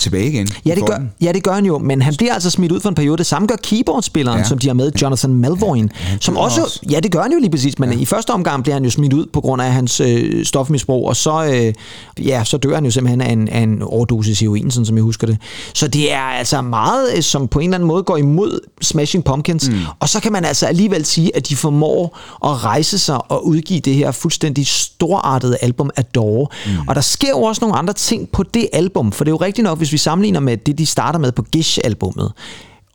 [0.00, 0.48] tilbage igen.
[0.66, 2.88] Ja det, gør, ja, det gør han jo, men han bliver altså smidt ud for
[2.88, 3.18] en periode.
[3.18, 4.42] Det samme gør keyboardspilleren, ja.
[4.42, 4.48] Ja.
[4.48, 6.80] som de har med, Jonathan Malvoin, ja, som dør også, også.
[6.90, 7.98] ja det gør han jo lige præcis, men ja.
[7.98, 11.16] i første omgang bliver han jo smidt ud på grund af hans øh, stofmisbrug, og
[11.16, 11.74] så, øh,
[12.26, 15.02] ja, så dør han jo simpelthen af en, af en overdosis heroin, sådan som jeg
[15.02, 15.38] husker det.
[15.74, 19.24] Så det er altså meget, øh, som på en eller anden måde går imod Smashing
[19.24, 19.74] Pumpkins, mm.
[20.00, 23.80] og så kan man altså alligevel sige, at de formår at rejse sig og udgive
[23.80, 26.46] det her fuldstændig storartede album Adore.
[26.66, 26.72] Mm.
[26.88, 29.36] Og der sker jo også nogle andre ting på det album, for det er jo
[29.36, 32.32] rigtigt nok, hvis vi sammenligner med det, de starter med på Gish-albummet,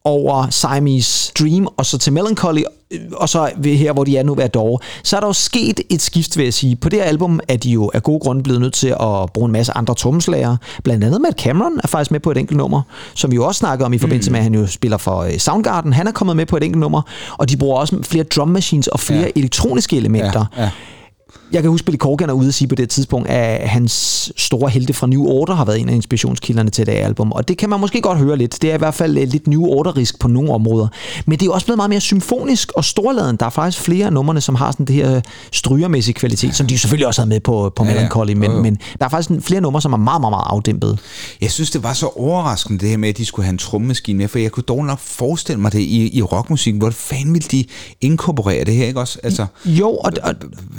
[0.05, 4.23] over Siamese Dream, og så til Melancholy, øh, og så ved her, hvor de er
[4.23, 6.75] nu ved Adore, så er der jo sket et skift, vil jeg sige.
[6.75, 9.45] På det her album er de jo af gode grunde blevet nødt til at bruge
[9.45, 10.57] en masse andre trommeslager.
[10.83, 12.81] Blandt andet Matt Cameron er faktisk med på et enkelt nummer,
[13.13, 15.37] som vi jo også snakkede om i forbindelse med, at han jo spiller for øh,
[15.37, 15.93] Soundgarden.
[15.93, 17.01] Han er kommet med på et enkelt nummer,
[17.37, 19.31] og de bruger også flere drum machines og flere ja.
[19.35, 20.45] elektroniske elementer.
[20.57, 20.69] Ja, ja.
[21.53, 24.69] Jeg kan huske, Billy Corgan er ude at sige på det tidspunkt, at hans store
[24.69, 27.31] helte fra New Order har været en af inspirationskilderne til det album.
[27.31, 28.61] Og det kan man måske godt høre lidt.
[28.61, 30.87] Det er i hvert fald øh, lidt New Order-risk på nogle områder.
[31.25, 33.35] Men det er også blevet meget mere symfonisk og storladen.
[33.37, 36.53] Der er faktisk flere af numrene, som har sådan det her strygermæssige kvalitet, ja.
[36.53, 37.89] som de selvfølgelig også havde med på, på Ja.
[37.93, 38.33] Melancholy.
[38.33, 38.61] Men, Jo, jo.
[38.61, 40.99] men der er faktisk flere numre, som er meget, meget, meget afdæmpet.
[41.41, 44.17] Jeg synes, det var så overraskende, det her med, at de skulle have en trommemaskine
[44.17, 46.81] med, for jeg kunne dog nok forestille mig det i, i rockmusikken.
[46.81, 47.65] Hvor fanden ville de
[48.01, 49.19] inkorporere det her, ikke også?
[49.23, 50.33] Altså, Jo, og, og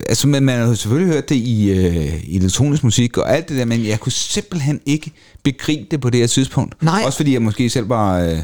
[0.08, 3.48] altså man, man har jo selvfølgelig hørt det i, øh, i elektronisk musik og alt
[3.48, 6.83] det der, men jeg kunne simpelthen ikke begribe det på det her tidspunkt.
[6.83, 7.03] Nej.
[7.07, 8.20] Også fordi jeg måske selv var...
[8.20, 8.38] Øh,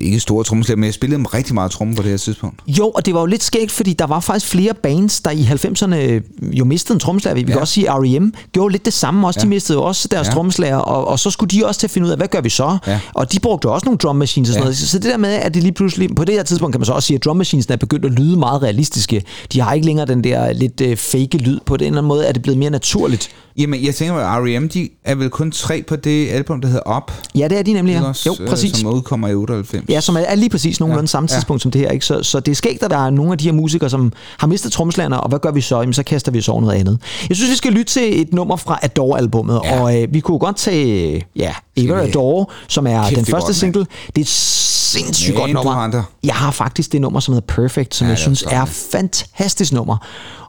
[0.00, 2.60] ikke store trommeslager, men jeg spillede rigtig meget tromme på det her tidspunkt.
[2.66, 5.42] Jo, og det var jo lidt skægt, fordi der var faktisk flere bands, der i
[5.42, 6.22] 90'erne
[6.52, 7.34] jo mistede en trommeslager.
[7.34, 7.46] Vi ja.
[7.46, 8.32] kan også sige, at R.E.M.
[8.52, 9.40] gjorde lidt det samme også.
[9.40, 9.44] Ja.
[9.44, 10.32] De mistede også deres ja.
[10.32, 12.48] Trommeslager, og, og så skulle de også til at finde ud af, hvad gør vi
[12.50, 12.78] så?
[12.86, 13.00] Ja.
[13.14, 14.64] Og de brugte også nogle drum machines og sådan Ja.
[14.64, 14.76] noget.
[14.78, 16.92] Så det der med, at det lige pludselig, på det her tidspunkt kan man så
[16.92, 19.22] også sige, at drum machines er begyndt at lyde meget realistiske.
[19.52, 21.58] De har ikke længere den der lidt øh, fake lyd.
[21.66, 23.30] På den eller anden måde er det blevet mere naturligt.
[23.58, 24.68] Jamen, jeg tænker, at R.E.M.
[24.68, 27.12] de er vel kun tre på det album, der hedder Up.
[27.34, 27.92] Ja, det er de nemlig.
[27.92, 28.02] Ja.
[28.08, 28.22] også?
[28.28, 28.76] Jo, Øh, præcis.
[28.76, 29.84] Som udkommer i 98.
[29.88, 31.36] Ja, som er, er lige præcis nogenlunde ja, Ja, samme ja.
[31.36, 31.90] tidspunkt som det her.
[31.90, 32.06] Ikke?
[32.06, 34.46] Så, så det er skægt, at der er nogle af de her musikere, som har
[34.46, 35.78] mistet trommeslagerne, og hvad gør vi så?
[35.80, 36.98] Jamen, så kaster vi over noget andet.
[37.28, 39.74] Jeg synes, vi skal lytte til et nummer fra Adore-albummet, ja.
[39.74, 39.80] Ja.
[39.82, 43.46] og øh, vi kunne godt tage ja, Ever Adore, som er Kæft, den er første
[43.46, 43.80] godt, single.
[44.06, 45.72] Det er et sindssygt Men godt nummer.
[45.72, 46.04] andre.
[46.24, 48.68] Jeg har faktisk det nummer, som hedder Perfect, som Ja, jeg er synes er godt,
[48.68, 49.96] fantastisk nummer.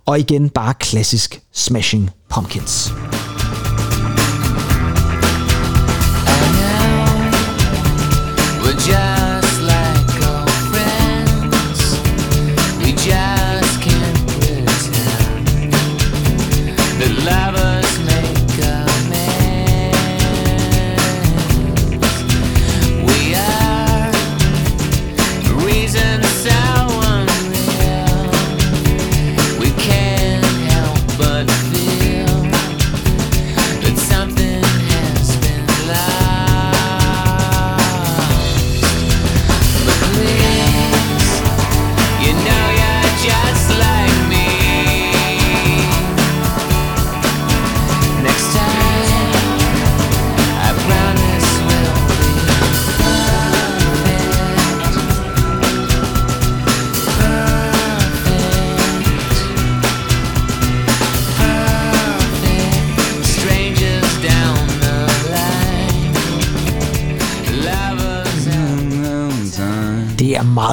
[0.06, 2.92] Og igen, bare klassisk Smashing Pumpkins.
[8.86, 9.23] já.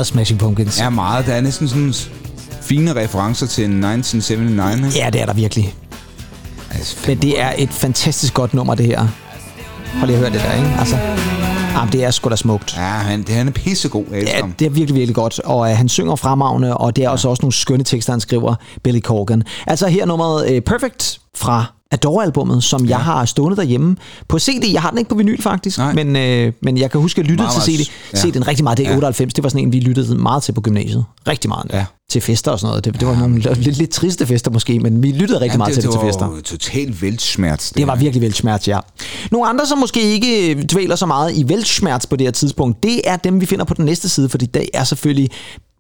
[0.00, 0.80] Meget Smashing Pumpkins.
[0.80, 1.26] er meget.
[1.26, 1.94] Der er næsten sådan
[2.62, 4.94] fine referencer til 1979.
[4.94, 5.04] ikke?
[5.04, 5.74] Ja, det er der virkelig.
[6.70, 9.06] Altså, Men det er et fantastisk godt nummer, det her.
[9.98, 10.76] Prøv lige at høre det der, ikke?
[10.78, 10.96] Altså,
[11.74, 12.76] jamen, det er sgu da smukt.
[12.76, 14.04] Ja, han, det, han er pissegod.
[14.10, 15.38] Jeg Ja, det er virkelig, virkelig godt.
[15.38, 18.54] Og øh, han synger fremragende, og det er også, også nogle skønne tekster, han skriver,
[18.84, 19.42] Billy Corgan.
[19.66, 22.88] Altså her nummeret øh, Perfect fra Adore-albummet, som ja.
[22.90, 23.96] jeg har stående derhjemme
[24.28, 24.72] på CD.
[24.72, 25.92] Jeg har den ikke på vinyl faktisk, Nej.
[25.94, 27.90] men, øh, men jeg kan huske, at jeg lyttede Meget, til CD.
[28.14, 28.18] ja.
[28.18, 28.22] Ja.
[28.40, 28.78] CD'en rigtig meget.
[28.78, 28.96] Det er Ja.
[28.96, 29.34] 98.
[29.34, 31.04] Det var sådan en, vi lyttede meget til på gymnasiet.
[31.28, 31.70] Rigtig meget.
[31.72, 31.84] Ja.
[32.10, 32.84] Til fester og sådan noget.
[32.84, 35.74] Det, det var nogle lidt, lidt triste fester måske, men vi lyttede rigtig Jamen, meget
[35.74, 36.26] til det, det til fester.
[36.26, 37.70] var jo totalt væltsmerts.
[37.70, 38.78] Det var virkelig Weltschmerz, ja.
[39.30, 43.00] Nogle andre, som måske ikke dvæler så meget i Weltschmerz på det her tidspunkt, det
[43.04, 45.30] er dem, vi finder på den næste side, fordi det er selvfølgelig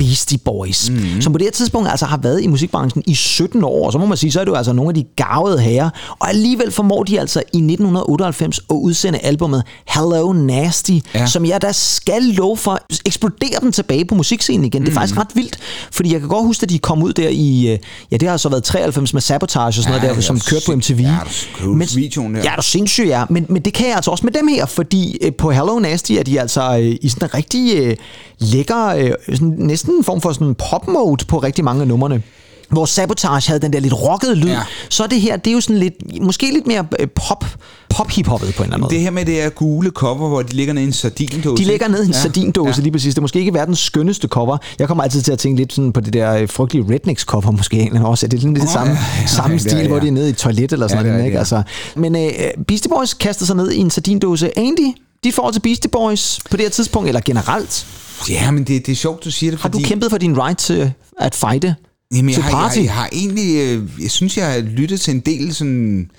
[0.00, 1.20] Beastie Boys, mm.
[1.20, 3.98] som på det her tidspunkt altså har været i musikbranchen i 17 år, og så
[3.98, 6.70] må man sige, så er det jo altså nogle af de gavede herrer, og alligevel
[6.72, 11.26] formår de altså i 1998 at udsende albumet Hello Nasty, Ja.
[11.26, 14.82] som jeg da skal love for, eksploderer den tilbage på musikscenen igen.
[14.82, 15.58] Det er faktisk ret vildt,
[15.92, 17.78] fordi jeg kan godt huske, at de kom ud der i, øh,
[18.10, 20.62] ja det har så været 93 med Sabotage og sådan Ja, noget der, som kørte
[20.66, 21.00] på MTV.
[21.00, 21.16] ja,
[21.64, 22.40] huske videoen der.
[22.44, 23.24] Ja, er du sindssyg, ja.
[23.30, 26.12] Men, men det kan jeg altså også med dem her, fordi øh, på Hello Nasty
[26.12, 27.96] er de altså øh, i sådan en rigtig
[28.38, 32.22] lækker, sådan, næsten en form for sådan pop-mode på rigtig mange af numrene.
[32.70, 34.52] Hvor Sabotage havde den der lidt rockede lyd, Ja.
[34.52, 34.60] ja.
[34.88, 37.44] så er det her, det er jo sådan lidt, måske lidt mere øh, pop,
[37.88, 38.94] pop-hip-hoppet på en eller anden måde.
[38.94, 41.62] Det her med det er gule cover, hvor de ligger nede i en sardindåse.
[41.64, 42.16] De ligger ned i en Ja.
[42.16, 42.22] ja.
[42.22, 42.82] sardindåse Ja.
[42.82, 43.14] lige præcis.
[43.14, 44.56] Det er måske ikke verdens skønneste cover.
[44.78, 47.50] Jeg kommer altid til at tænke lidt sådan på det der øh, frygtelige Rednecks cover
[47.50, 48.26] måske en eller anden også.
[48.26, 50.02] Det er lidt det Nå, samme, ja, ja, samme det er stil, det, hvor ja.
[50.02, 51.26] de er nede i et toilet eller sådan Ja, det er noget.
[51.26, 51.34] Ikke?
[51.34, 51.62] det, Altså,
[51.96, 52.30] men øh,
[52.68, 54.58] Beastie Boys kaster sig ned i en sardindåse.
[54.58, 57.86] Andy, de får til Beastie Boys på det her tidspunkt, eller generelt.
[58.28, 59.82] Ja, men det, det er sjovt, du siger det, Har fordi...
[59.82, 61.74] du kæmpet for din right til at fighte?
[62.14, 62.76] Jamen, jeg, til har, party?
[62.76, 63.56] jeg, jeg har egentlig...
[63.56, 66.10] Øh, jeg synes, jeg har lyttet til en del sådan...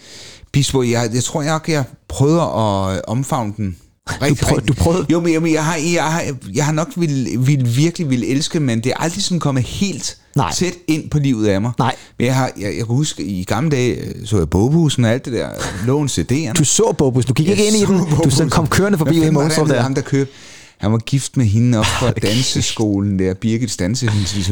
[0.51, 3.77] Bispo, jeg, jeg tror, jeg, jeg prøvede at øh, omfavne den.
[4.21, 4.67] Rigtig, prøv- rigtig.
[4.67, 5.05] du prøvede?
[5.11, 8.59] Jo, men, men jeg, har, jeg, har, jeg har nok vil, vil, virkelig vil elske,
[8.59, 10.53] men det er aldrig sådan kommet helt Nej.
[10.53, 11.71] tæt ind på livet af mig.
[11.79, 11.95] Nej.
[12.17, 15.11] Men jeg, har, jeg, jeg kan huske, i gamle dage øh, så jeg Bobusen og
[15.11, 15.49] alt det der,
[15.85, 16.53] lån CD'erne.
[16.53, 17.99] Du så Bobus, du gik ikke ind i den.
[18.23, 19.83] Du sådan kom kørende forbi Hvad i fanden var det.
[19.83, 20.31] Ham, der kørte.
[20.81, 24.09] Han var gift med hende op fra danseskolen der, Birgit Danse.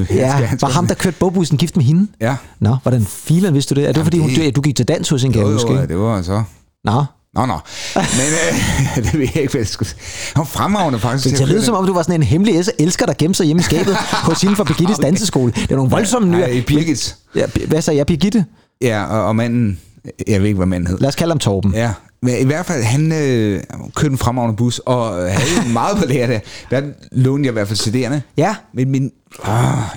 [0.10, 2.08] Ja, var ham, der kørte Bobusen gift med hende?
[2.22, 2.36] Ja.
[2.60, 3.88] Nå, hvordan filen vidste du det?
[3.88, 5.54] Er det Jamen, fordi, hun, det- du, gik til dans hos hende, kan Jo, jeg
[5.54, 5.74] huske?
[5.74, 6.44] jo, det var så...
[6.84, 7.04] Nå,
[7.36, 7.54] Nå, nå.
[7.96, 9.90] Men øh, det ved jeg ikke, hvad jeg skulle
[10.36, 11.38] Han var fremragende faktisk.
[11.38, 13.60] Det lyder som om, du var sådan en hemmelig es- elsker, der gemte sig hjemme
[13.60, 13.96] i skabet
[14.30, 15.52] hos hende fra Birgittes danseskole.
[15.56, 16.50] Det er nogle voldsomme nyere.
[16.54, 17.16] Nej, Birgit.
[17.36, 18.06] Ja, hvad sagde jeg?
[18.06, 18.46] Birgitte?
[18.82, 19.80] Ja, og, og manden...
[20.28, 20.98] Jeg ved ikke, hvad manden hed.
[21.00, 21.74] Lad os kalde ham Torben.
[21.74, 23.62] Ja, men i hvert fald, han øh,
[23.96, 26.40] kørte en fremragende bus, og øh, havde jo meget på lære der.
[26.72, 28.20] Der lånte jeg i hvert fald CD'erne.
[28.38, 28.56] Ja.
[28.74, 29.12] Men, men
[29.48, 29.50] øh,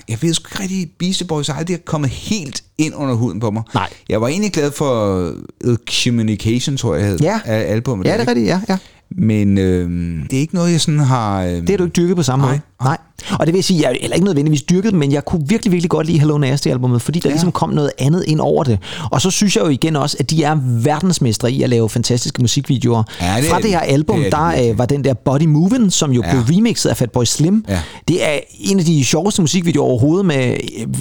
[0.08, 3.50] jeg ved sgu ikke rigtig, Beastie Boys har aldrig kommet helt ind under huden på
[3.50, 3.62] mig.
[3.74, 3.88] Nej.
[4.08, 5.18] Jeg var egentlig glad for
[5.64, 7.40] uh, Communication, tror jeg, hed Ja.
[7.44, 8.06] af albumet.
[8.06, 8.61] Ja, der, det er rigtigt, ja.
[8.68, 8.78] ja.
[9.16, 9.90] Men øh,
[10.30, 11.42] det er ikke noget, jeg sådan har...
[11.42, 12.52] Øh, Det har du ikke dyrket på samme Nej.
[12.52, 12.61] måde.
[12.85, 12.99] Nej.
[13.38, 15.90] Og det vil sige, jeg er heller ikke nødvendigvis dyrket, men jeg kunne virkelig, virkelig
[15.90, 17.33] godt lide Hello Nasty-albummet, fordi der Ja.
[17.33, 18.79] ligesom kom noget andet ind over det.
[19.11, 22.40] Og så synes jeg jo igen også, at de er verdensmestre i at lave fantastiske
[22.42, 23.03] musikvideoer.
[23.21, 23.62] Ja, det Fra de.
[23.62, 26.23] det her album, Det er de der øh, var den der Body Movin', som jo
[26.27, 26.31] Ja.
[26.31, 27.64] blev remixet af Fatboy Slim.
[27.68, 27.81] Ja.
[28.09, 30.57] Det er en af de sjoveste musikvideoer overhovedet, med,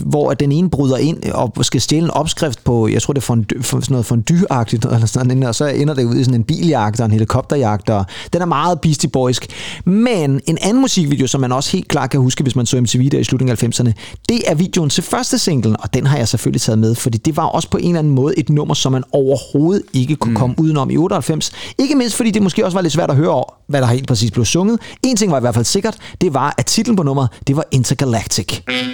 [0.05, 3.25] hvor den ene bryder ind og skal stjæle en opskrift på, jeg tror det er
[3.61, 6.43] for sådan noget fondue-agtigt, eller sådan noget, og så ender det ud i sådan en
[6.43, 9.47] biljagt og en helikopterjagt, og den er meget Beastie Boysk.
[9.85, 13.09] Men en anden musikvideo, som man også helt klart kan huske, hvis man så MTV
[13.09, 13.91] der i slutningen af 90'erne,
[14.29, 17.37] det er videoen til første singlen, og den har jeg selvfølgelig taget med, fordi det
[17.37, 20.37] var også på en eller anden måde et nummer, som man overhovedet ikke kunne mm.
[20.37, 21.51] komme udenom i 98.
[21.77, 24.07] Ikke mindst, fordi det måske også var lidt svært at høre over, hvad der helt
[24.07, 24.79] præcis blev sunget.
[25.03, 27.63] En ting var i hvert fald sikkert, det var, at titlen på nummeret, det var
[27.71, 28.61] Intergalactic.
[28.67, 28.91] Well,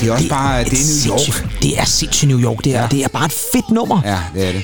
[0.00, 1.62] det er også bare, det er New York.
[1.62, 2.80] Det er sindssygt New York, det er.
[2.80, 2.86] Ja.
[2.90, 4.00] Det er bare et fedt nummer.
[4.04, 4.62] Ja, det er det.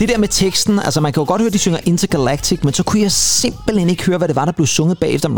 [0.00, 2.72] Det der med teksten, altså man kan jo godt høre, at de synger Intergalactic, men
[2.72, 5.28] så kunne jeg simpelthen ikke høre, hvad det var, der blev sunget bagefter.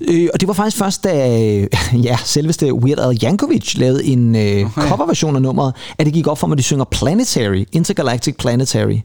[0.00, 1.10] Øh, og det var faktisk først, da
[2.08, 6.38] ja, selveste Weird Al Yankovic lavede en øh, coverversion af nummeret, at det gik op
[6.38, 8.98] for mig, at de synger Planetary, Intergalactic Planetary.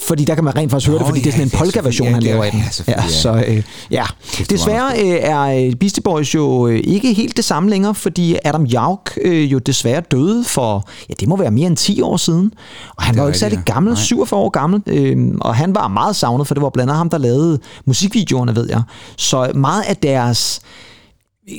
[0.00, 1.58] Fordi der kan man rent faktisk høre det, Nå, fordi det er sådan ja, en
[1.58, 2.30] ja, polka-version, han selvfølgelig.
[2.30, 2.84] laver af den.
[2.88, 3.08] Ja, ja.
[3.08, 4.04] så øh, ja.
[4.38, 8.36] det Desværre øh, er øh, Beastie Boys jo øh, ikke helt det samme længere, fordi
[8.44, 12.16] Adam Jauk øh, jo desværre døde for, ja det må være mere end 10 år
[12.16, 12.52] siden.
[12.96, 13.72] Og han Det var jo ikke særlig ja.
[13.72, 14.02] gammel, Nej.
[14.02, 17.10] 47 år gammel, øh, og han var meget savnet, for det var blandt andet ham,
[17.10, 18.82] der lavede musikvideoerne, ved jeg.
[19.16, 20.60] Så meget af deres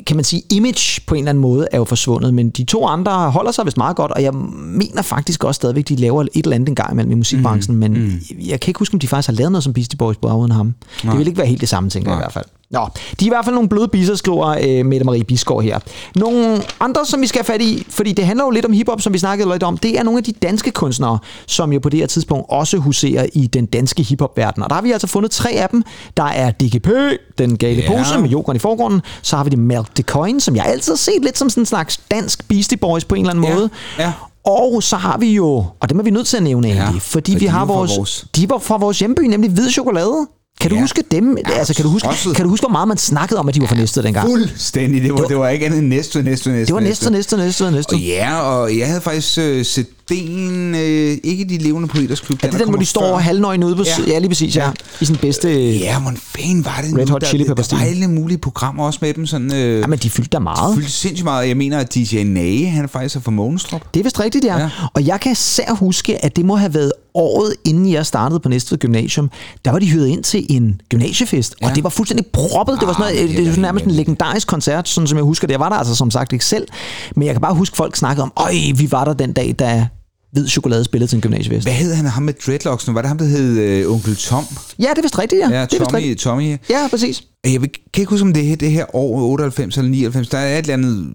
[0.08, 2.86] kan man sige, image på en eller anden måde er jo forsvundet, men de to
[2.86, 6.30] andre holder sig vist meget godt, og jeg mener faktisk også stadigvæk, de laver et
[6.34, 7.80] eller andet en gang imellem i musikbranchen, mm.
[7.80, 8.20] men mm.
[8.46, 10.52] jeg kan ikke huske, om de faktisk har lavet noget som Beastie Boys på uden
[10.52, 10.76] ham.
[11.04, 11.14] Nej.
[11.14, 12.46] Det vil ikke være helt det samme, tænker jeg i hvert fald.
[12.72, 12.88] Nå,
[13.20, 15.80] de er i hvert fald nogle bløde biser, skriver øh, Mette Marie Bisgaard her.
[16.16, 19.02] Nogle andre, som vi skal have fat i, fordi det handler jo lidt om hiphop,
[19.02, 21.90] som vi snakkede lidt om, det er nogle af de danske kunstnere, som jo på
[21.90, 24.64] det her tidspunkt også huserer i den danske hiphop-verden.
[24.64, 25.84] Og der har vi altså fundet tre af dem.
[26.18, 26.90] Der er DGP,
[27.38, 27.98] den gale Ja.
[27.98, 29.02] pose med Jokeren i forgrunden.
[29.22, 31.62] Så har vi det Melt the Coin, som jeg altid har set lidt som sådan
[31.62, 33.70] en slags dansk Beastie Boys på en eller anden Ja, måde.
[34.00, 34.14] ja.
[34.46, 37.00] Og så har vi jo, og dem er vi nødt til at nævne egentlig, fordi,
[37.02, 40.28] for fordi vi har vores, vores- de var fra vores hjemby, nemlig Hvid Chokolade.
[40.62, 40.82] Kan du Ja.
[40.82, 41.38] huske dem?
[41.50, 42.36] Ja, altså, kan du huske, tosset.
[42.36, 44.28] kan du huske, hvor meget man snakkede om, at de var fra Næstved dengang?
[44.30, 45.02] Fuldstændig.
[45.04, 46.66] Det var, det var ikke andet end næste, næste, næste.
[46.66, 47.98] Det var Næstved, Næstved, Næstved, Næstved.
[48.00, 52.40] Og ja, og jeg havde faktisk øh, set den, øh, ikke de levende poeters klub.
[52.44, 54.04] Er det den, hvor de står halvnøgne ude på ja.
[54.08, 54.12] Ja.
[54.14, 54.66] ja, lige præcis, ja.
[54.66, 54.72] Ja.
[55.02, 55.70] I sin bedste...
[55.78, 57.12] Ja, hvordan fanden var det Red nu?
[57.12, 59.26] Hot Der- Chili der, Peppers der var alle mulige programmer også med dem.
[59.26, 60.76] Sådan, øh, Ja, men de fyldte da meget.
[60.76, 61.48] fyldte sindssygt meget.
[61.48, 63.82] Jeg mener, at DJ Nage, han er faktisk er fra Månestrup.
[63.94, 64.54] Det er vist rigtigt, ja.
[64.58, 64.62] ja.
[64.64, 64.70] Ja.
[64.94, 68.50] Og jeg kan især huske, at det må have været året, inden jeg startede på
[68.50, 69.30] Næstved Gymnasium.
[69.66, 71.66] Der var de hyret ind til en gymnasiefest, ja.
[71.66, 71.76] og Ja.
[71.76, 72.78] det var fuldstændig proppet.
[72.80, 75.24] Det var sådan Ah, noget, det er var nærmest en legendarisk koncert, sådan som jeg
[75.24, 75.52] husker det.
[75.52, 76.68] Jeg var der altså som sagt ikke selv,
[77.16, 79.88] men jeg kan bare huske, folk snakkede om, øj, vi var der den dag, da
[80.36, 81.66] hvid chokolade spillede til en gymnasiefest.
[81.68, 82.94] Hvad hed han ham med dreadlocks nu?
[82.94, 84.44] Var det ham, der hed øh, Onkel Tom?
[84.80, 85.50] Ja, det er vist rigtigt, ja.
[85.60, 86.20] Ja, det er Tommy, rigtigt.
[86.20, 86.58] Tommy.
[86.70, 87.24] Ja, præcis.
[87.44, 90.38] Jeg ved- kan ikke huske, om det her, det her år, 98 eller 99, der
[90.38, 91.14] er et eller andet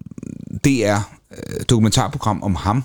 [0.65, 2.83] DR-dokumentarprogram om ham.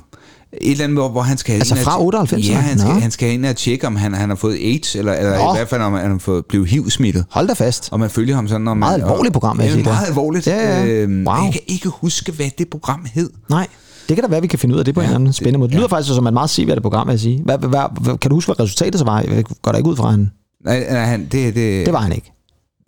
[0.60, 3.00] Et eller andet, hvor, hvor han skal Altså ind fra 98, Ja, han skal, Nå.
[3.00, 5.52] han skal ind og tjekke, om han, han har fået AIDS, eller, eller Nå.
[5.54, 7.24] i hvert fald, om han har fået, blevet HIV-smittet.
[7.30, 7.88] Hold da fast.
[7.92, 8.68] Og man følger ham sådan.
[8.68, 9.92] Om Meget man, alvorligt program, vil jeg sige det.
[9.92, 10.46] meget alvorligt.
[10.46, 10.86] Ja, ja.
[10.86, 11.44] Øhm, Wow.
[11.44, 13.30] Jeg kan ikke huske, hvad det program hed.
[13.50, 13.66] Nej,
[14.08, 15.32] det kan da være, vi kan finde ud af det på ja, en eller anden
[15.32, 15.70] spændende måde.
[15.70, 17.42] Det lyder faktisk som et meget seværdigt program, vil jeg sige.
[17.44, 17.68] Hvad, hvad,
[18.00, 19.20] hvad, kan du huske, hvad resultatet så var?
[19.20, 20.30] Jeg går da ikke ud fra, han...
[20.64, 22.32] Nej, nej han, det, det, Det var han ikke.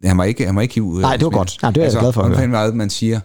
[0.05, 0.99] Han var ikke, han var ikke HIV.
[1.01, 1.59] Nej, det var godt.
[1.63, 2.39] Nej, det er jeg glad for at høre.
[2.39, 3.21] fanden det, man siger?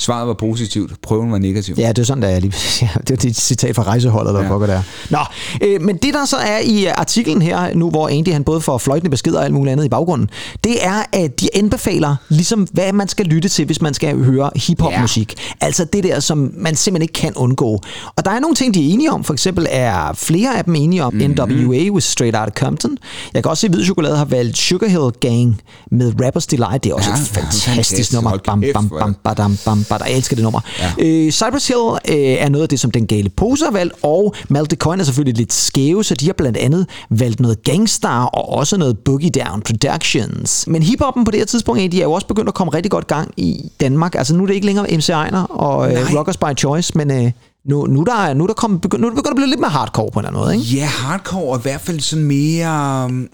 [0.00, 1.74] Svaret var positivt, prøven var negativ.
[1.78, 4.42] Ja, det er sådan, der er lige ja, Det er et citat fra rejseholdet, der
[4.42, 4.48] ja.
[4.48, 4.82] Pokker der.
[5.10, 5.18] Nå,
[5.62, 8.78] øh, men det der så er i artiklen her, nu hvor Andy han både får
[8.78, 10.30] fløjtende beskeder og alt muligt andet i baggrunden,
[10.64, 14.50] det er, at de anbefaler ligesom, hvad man skal lytte til, hvis man skal høre
[14.56, 15.34] hiphop-musik.
[15.38, 15.66] Ja.
[15.66, 17.80] Altså det der, som man simpelthen ikke kan undgå.
[18.16, 19.24] Og der er nogle ting, de er enige om.
[19.24, 21.34] For eksempel er flere af dem enige om mm-hmm.
[21.64, 22.96] NWA with Straight Outta Compton.
[23.34, 26.84] Jeg kan også se, at Hvid Chokolade har valgt Sugar Hill Gang med Rappers Delight.
[26.84, 28.12] Det er også Ja, et fantastisk fantastisk.
[28.12, 28.38] nummer.
[28.46, 29.22] Bam, bam, bam, det.
[29.24, 30.08] badam, bam, badam.
[30.08, 30.60] Jeg elsker det nummer.
[30.78, 30.92] Ja.
[30.98, 34.34] Øh, Cypress Hill øh, er noget af det, som den gale pose har valgt, og
[34.48, 38.48] Malte Coin er selvfølgelig lidt skæve, så de har blandt andet valgt noget Gangstar og
[38.48, 40.64] også noget Boogie Down Productions.
[40.66, 43.06] Men hiphoppen på det her tidspunkt, de er jo også begyndt at komme rigtig godt
[43.06, 44.14] gang i Danmark.
[44.14, 47.30] Altså nu er det ikke længere MC Ejner og øh, Rockers by Choice, men øh,
[47.64, 49.60] nu, nu, er der, nu, er der begyndt, nu er det begyndt at blive lidt
[49.60, 50.76] mere hardcore på en eller anden måde, ikke?
[50.76, 53.28] Ja, hardcore er i hvert fald sådan mere, um,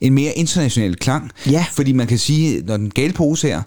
[0.00, 1.30] en mere international klang.
[1.50, 1.64] Ja.
[1.72, 3.62] Fordi man kan sige, når den gale pose her,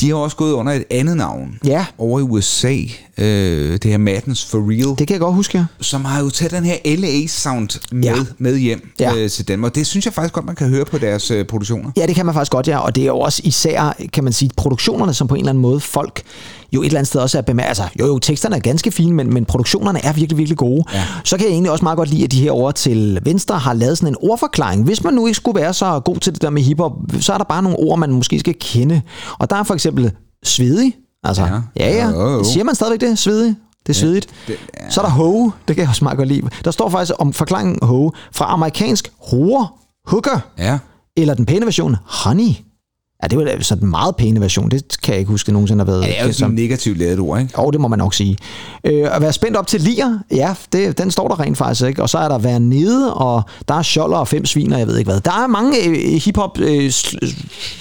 [0.00, 1.58] de har også gået under et andet navn.
[1.64, 1.86] Ja.
[1.98, 2.76] Over i USA,
[3.18, 4.98] øh, det her Madness for Real.
[4.98, 5.64] Det kan jeg godt huske, ja.
[5.80, 8.14] som har jo taget den her LA-sound med, Ja.
[8.38, 9.14] med hjem ja.
[9.16, 9.74] øh, til Danmark.
[9.74, 11.90] Det synes jeg faktisk godt, man kan høre på deres øh, produktioner.
[11.96, 12.78] Ja, det kan man faktisk godt, ja.
[12.78, 15.62] Og det er jo også især, kan man sige, produktionerne, som på en eller anden
[15.62, 16.22] måde folk
[16.72, 17.68] jo et eller andet sted også er bemærket.
[17.68, 20.84] Altså, jo, jo, teksterne er ganske fine, men, men produktionerne er virkelig, virkelig gode.
[20.94, 21.04] Ja.
[21.24, 23.72] Så kan jeg egentlig også meget godt lide, at de her over til venstre har
[23.72, 24.84] lavet sådan en ordforklaring.
[24.84, 27.38] Hvis man nu ikke skulle være så god til det der med hiphop, så er
[27.38, 29.02] der bare nogle ord, man måske skal kende.
[29.38, 30.12] Og der er for eksempel
[30.44, 30.94] svedig.
[31.24, 31.60] Altså, ja, Ja.
[31.90, 32.08] ja.
[32.08, 32.10] ja.
[32.10, 32.44] Jo, jo.
[32.44, 33.18] Siger man stadigvæk det?
[33.18, 33.56] Svedig?
[33.86, 34.26] Det er svedigt.
[34.46, 34.56] det-
[34.90, 35.52] Så er der hoe.
[35.68, 36.48] Det kan jeg også meget godt lide.
[36.64, 39.74] Der står faktisk om forklaringen hoe fra amerikansk hoer,
[40.06, 40.78] hooker, Ja.
[41.16, 42.50] eller den pæne version, Honey.
[43.22, 44.70] Ja, det var da så den meget pæne version.
[44.70, 46.60] Det kan jeg ikke huske, at nogensinde har været ja det er jo sådan et
[46.60, 47.52] negativt lavet ord, ikke?
[47.58, 48.36] Jo, det må man nok sige.
[48.84, 52.02] Øh, at være spændt op til lier, ja, det, den står der rent faktisk ikke.
[52.02, 54.98] Og så er der være nede, og der er sjoller og fem sviner, jeg ved
[54.98, 55.20] ikke hvad.
[55.20, 56.92] Der er mange øh, hip-hop øh,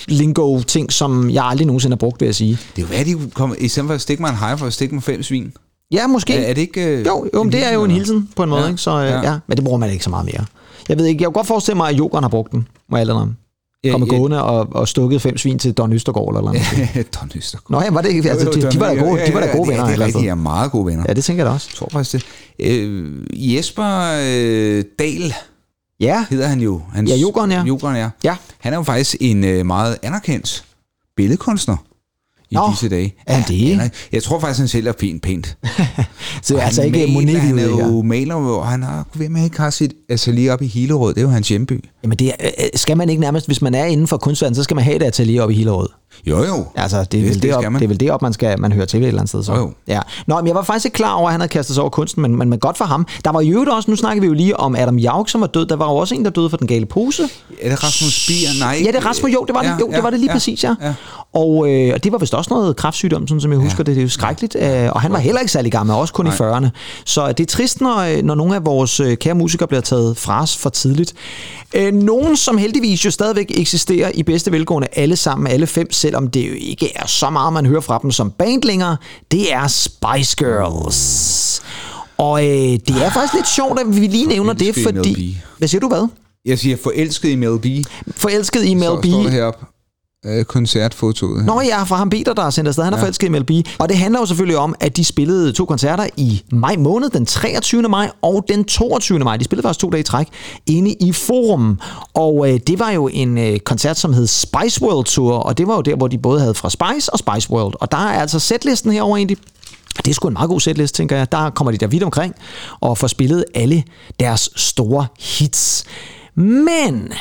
[0.08, 2.58] lingo ting, som jeg aldrig nogensinde har brugt, vil jeg sige.
[2.76, 4.66] Det er jo hvad, de kommer, i stedet for at stikke mig en hej, for
[4.66, 5.54] at stikke mig fem svin.
[5.92, 6.34] Ja, måske.
[6.34, 6.86] Er, er det ikke...
[6.86, 8.82] Øh, Jo, jo men det er jo en hilsen på en måde, Ja, ikke?
[8.82, 9.22] Så øh, ja.
[9.32, 9.38] ja.
[9.48, 10.46] men det bruger man ikke så meget mere.
[10.90, 13.10] Jeg ved ikke, jeg kunne godt forestille mig, at Jokeren har brugt den, må jeg
[13.10, 13.28] aldrig
[13.92, 14.18] kommet ja.
[14.18, 17.08] gående og, og stukket fem svin til Don Østergaard eller noget.
[17.22, 17.70] Don Østergaard.
[17.70, 18.30] Nå ja, var det ikke?
[18.30, 19.84] Altså, de, de, var da gode, de var da gode venner.
[19.84, 21.06] Ja, et det er rigtigt, de er meget gode venner.
[21.08, 21.68] Ja, det tænker jeg da også.
[21.72, 22.26] Jeg tror faktisk
[22.60, 22.66] det.
[22.68, 25.34] Øh, Jesper øh, Dahl
[26.00, 26.82] Ja, hedder han jo.
[26.94, 27.64] Hans, Ja, Jokeren, ja.
[27.64, 28.10] Jokeren, ja.
[28.24, 28.36] Ja.
[28.60, 30.64] Han er jo faktisk en øh, meget anerkendt
[31.16, 31.78] billedkunstner
[32.52, 33.16] i Nå, disse dage.
[33.28, 33.76] er det?
[33.76, 35.58] Han jeg tror faktisk, han sælger fint pænt.
[36.44, 39.58] så Og altså ikke Monet Han er jo maler, og han har, hvem er ikke
[39.58, 41.14] har sit atelier op i Hillerød?
[41.14, 41.84] Det er jo hans hjemby.
[42.04, 44.64] Jamen det er, øh, skal man ikke nærmest, hvis man er inden for kunstverdenen, så
[44.64, 45.88] skal man have et atelier op i Hillerød.
[46.26, 46.66] Jo, jo.
[46.76, 48.72] Altså, det er, Det- det det, op, det er vel det op, man, skal, man
[48.72, 49.44] hører til et eller andet sted.
[49.44, 49.54] Så.
[49.54, 49.72] Jo, jo.
[49.88, 50.00] Ja.
[50.28, 52.22] Nå, men jeg var faktisk ikke klar over, at han havde kastet sig over kunsten,
[52.22, 53.08] men, men, men godt for ham.
[53.26, 55.66] Der var øvrigt også, nu snakker vi jo lige om Adam Jauk, som var død.
[55.66, 57.24] Der var jo også en, der døde for den gale pose.
[57.62, 58.66] Er det Rasmus Bier?
[58.66, 58.82] Nej.
[58.86, 60.76] Ja, det er Rasmus, jo, det var, det, jo, det, var det lige præcis, ja.
[60.82, 60.94] ja.
[61.34, 63.96] Og, øh, og det var vist også noget kræftsygdom, sådan som jeg husker det.
[63.96, 64.56] Det er jo skrækkeligt.
[64.60, 66.34] Øh, og han var heller ikke særlig gammel, også kun Nej.
[66.34, 66.68] i 40'erne.
[67.06, 70.18] Så det er trist, når, øh, når nogle af vores øh, kære musikere bliver taget
[70.18, 71.14] fra os for tidligt.
[71.74, 76.28] Øh, nogen, som heldigvis jo stadigvæk eksisterer i bedste velgående, alle sammen, alle fem, selvom
[76.30, 78.98] det jo ikke er så meget, man hører fra dem som band længere,
[79.32, 81.62] det er Spice Girls.
[82.18, 82.50] Og øh,
[82.88, 85.38] det er faktisk lidt sjovt, at vi lige nævner det, fordi...
[85.58, 86.08] Hvad siger du, hvad?
[86.46, 87.66] Jeg siger forelsket i Mel B.
[88.16, 89.06] Forelsket i Mel Så B.
[89.06, 89.66] står der heroppe.
[90.26, 91.44] Øh, koncertfotoet.
[91.44, 91.54] her.
[91.54, 92.84] Nå ja, fra ham Peter, der er sendt afsted.
[92.84, 93.04] Han er ja.
[93.04, 93.52] forelsket i Mel B.
[93.80, 97.26] Og det handler jo selvfølgelig om, at de spillede to koncerter i maj måned, den
[97.26, 97.82] 23.
[97.82, 99.20] maj og den 22.
[99.20, 99.38] maj.
[99.38, 100.28] De spillede faktisk to dage i træk
[100.66, 101.80] inde i Forum.
[102.14, 105.68] Og øh, det var jo en øh, koncert, som hed Spice World Tour, og det
[105.68, 107.74] var jo der, hvor de både havde fra Spice og Spice World.
[107.80, 109.38] Og der er altså setlisten herover egentlig.
[109.98, 111.32] Det er sgu en meget god setlist, tænker jeg.
[111.32, 112.36] Der kommer de der vidt omkring
[112.80, 113.84] og får spillet alle
[114.20, 115.84] deres store hits.
[116.36, 117.14] Men,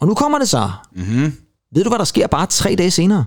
[0.00, 0.70] og nu kommer det så.
[0.96, 1.32] Mm-hmm.
[1.74, 3.24] Ved du, hvad der sker bare tre dage senere?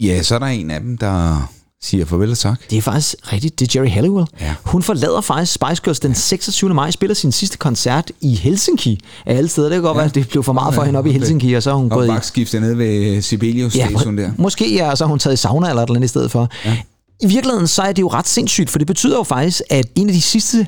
[0.00, 1.48] Ja, så er der en af dem, der
[1.82, 2.60] siger farvel og tak.
[2.70, 3.60] Det er faktisk rigtigt.
[3.60, 4.26] Det er Jerry Halliwell.
[4.40, 4.54] Ja.
[4.64, 6.74] Hun forlader faktisk Spice Girls den 26.
[6.74, 9.00] maj, spiller sin sidste koncert i Helsinki.
[9.26, 9.68] Af alle steder.
[9.68, 9.98] Det kan godt ja.
[9.98, 11.84] være, at det blev for meget for hende op i Helsinki, og så er hun
[11.84, 12.08] Og gået i...
[12.08, 14.28] vagtskiftet nede ved Sibelius Ja, station der.
[14.28, 16.08] må- måske ja, og så har hun taget i sauna eller et eller andet i
[16.08, 16.48] stedet for.
[16.64, 16.76] Ja.
[17.22, 20.08] I virkeligheden så er det jo ret sindssygt, for det betyder jo faktisk, at en
[20.08, 20.66] af de sidste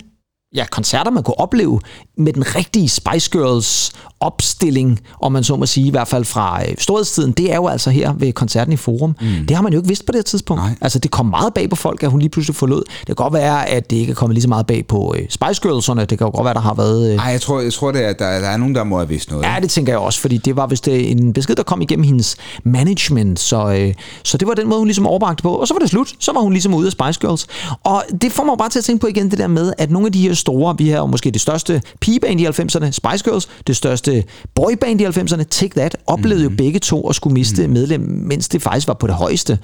[0.55, 1.81] ja, koncerter, man kunne opleve
[2.19, 6.63] med den rigtige Spice Girls opstilling, om man så må sige, i hvert fald fra
[6.63, 9.17] øh, storhedstiden, det er jo altså her ved koncerten i Forum.
[9.21, 9.47] Mm.
[9.47, 10.63] Det har man jo ikke vidst på det tidspunkt.
[10.63, 10.75] Nej.
[10.81, 12.83] Altså, det kom meget bag på folk, at hun lige pludselig forlod.
[12.99, 15.27] Det kan godt være, at det ikke er kommet lige så meget bag på øh,
[15.31, 16.01] Spice Girls'erne.
[16.05, 17.11] Det kan jo godt være, der har været...
[17.11, 18.97] Øh, Nej, jeg tror, jeg tror det er, at der, der er nogen, der må
[18.97, 19.45] have vidst noget.
[19.45, 22.05] Ja, det tænker jeg også, fordi det var vist øh, en besked, der kom igennem
[22.05, 25.75] hendes management, så, øh, så det var den måde, hun ligesom overbragte på, og så
[25.75, 26.15] var det slut.
[26.19, 27.47] Så var hun ligesom ude af Spice Girls.
[27.85, 30.07] Og det får mig bare til at tænke på igen det der med, at nogle
[30.07, 33.49] af de her store, vi har jo måske det største pigeband i 90'erne, Spice Girls,
[33.67, 34.08] det største
[34.55, 36.57] boyband i 90'erne, Take That, oplevede mm-hmm.
[36.57, 37.73] jo begge to at skulle miste mm-hmm.
[37.73, 39.59] medlem, mens det faktisk var på det højeste.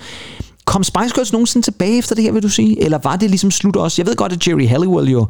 [0.65, 2.85] Kom Spice Girls nogensinde tilbage efter det her, vil du sige?
[2.85, 4.03] Eller var det ligesom slut også?
[4.03, 5.27] Jeg ved godt, at Jerry Halliwell jo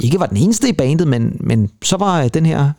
[0.00, 2.70] ikke var den eneste i bandet, men, men så var øh, den her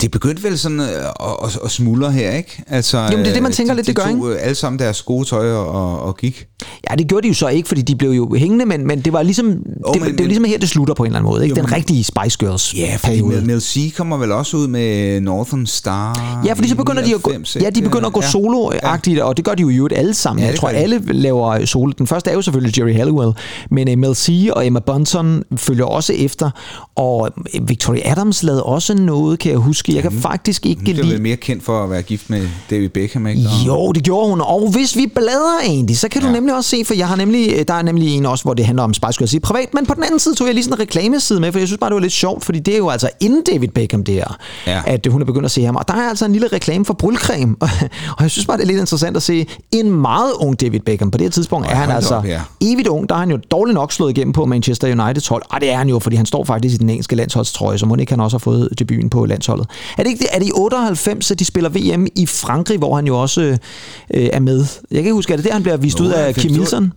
[0.00, 2.62] det begyndte vel sådan øh, at, at, at smuldre her, ikke?
[2.68, 4.36] Altså, Jamen, det er det, man øh, tænker de, lidt, de det gør, tog, øh,
[4.40, 6.46] alle sammen deres gode tøj og, og, gik.
[6.90, 9.12] Ja, det gjorde de jo så ikke, fordi de blev jo hængende, men, men det
[9.12, 9.46] var ligesom,
[9.84, 11.44] oh, det, men- det var ligesom her, det slutter på en eller anden måde.
[11.44, 11.56] Ikke?
[11.58, 13.22] Jo, Den rigtige Spice Girls Ja, fordi.
[13.22, 17.14] Mel, Mel C kommer vel også ud med Northern Star Ja, fordi så begynder de
[17.14, 18.28] at gå, 99, ja, de begynder at gå ja.
[18.28, 20.42] solo-agtigt, og det gør de jo i øvrigt alle sammen.
[20.42, 20.82] Ja, jeg tror, gør de.
[20.82, 21.92] alle laver solo.
[21.98, 23.32] Den første er jo selvfølgelig Jerry Halliwell,
[23.70, 26.49] men uh, Mel C og Emma Bunton følger også efter,
[26.96, 29.94] og øh, Victoria Adams lavede også noget, kan jeg huske.
[29.94, 31.08] Jeg kan faktisk ikke Hun lide...
[31.12, 33.42] vel mere kendt for at være gift med David Beckham, ikke?
[33.60, 34.40] Og- Jo, det gjorde hun.
[34.40, 36.28] Og hvis vi bladrer egentlig, så kan ja.
[36.28, 38.66] du nemlig også se, for jeg har nemlig, der er nemlig en også, hvor det
[38.66, 40.76] handler om Spice Girls i privat, men på den anden side tog jeg lige sådan
[40.76, 42.88] en reklameside med, for jeg synes bare, det var lidt sjovt, fordi det er jo
[42.88, 44.36] altså inden David Beckham der,
[44.66, 44.82] Ja.
[44.86, 45.76] at hun er begyndt at se ham.
[45.76, 47.56] Og der er altså en lille reklame for brylcreme,
[48.16, 51.10] og jeg synes bare, det er lidt interessant at se en meget ung David Beckham.
[51.10, 52.40] På det her tidspunkt er han altså op, ja.
[52.60, 53.08] evigt ung.
[53.08, 55.42] Der er han jo dårligt nok slået igennem på Manchester Uniteds hold.
[55.50, 57.96] Og det er han jo, fordi han står faktisk i den engelske landsholdstrøje, så må
[57.96, 59.66] ikke han også har fået debuten på landsholdet.
[59.98, 60.26] Er det ikke?
[60.32, 64.28] Er det i 98, at de spiller VM i Frankrig, hvor han jo også øh,
[64.32, 64.58] er med?
[64.58, 66.56] Jeg kan ikke huske, er det der, han bliver vist ud af 98, Kim var-
[66.56, 66.92] Nielsen?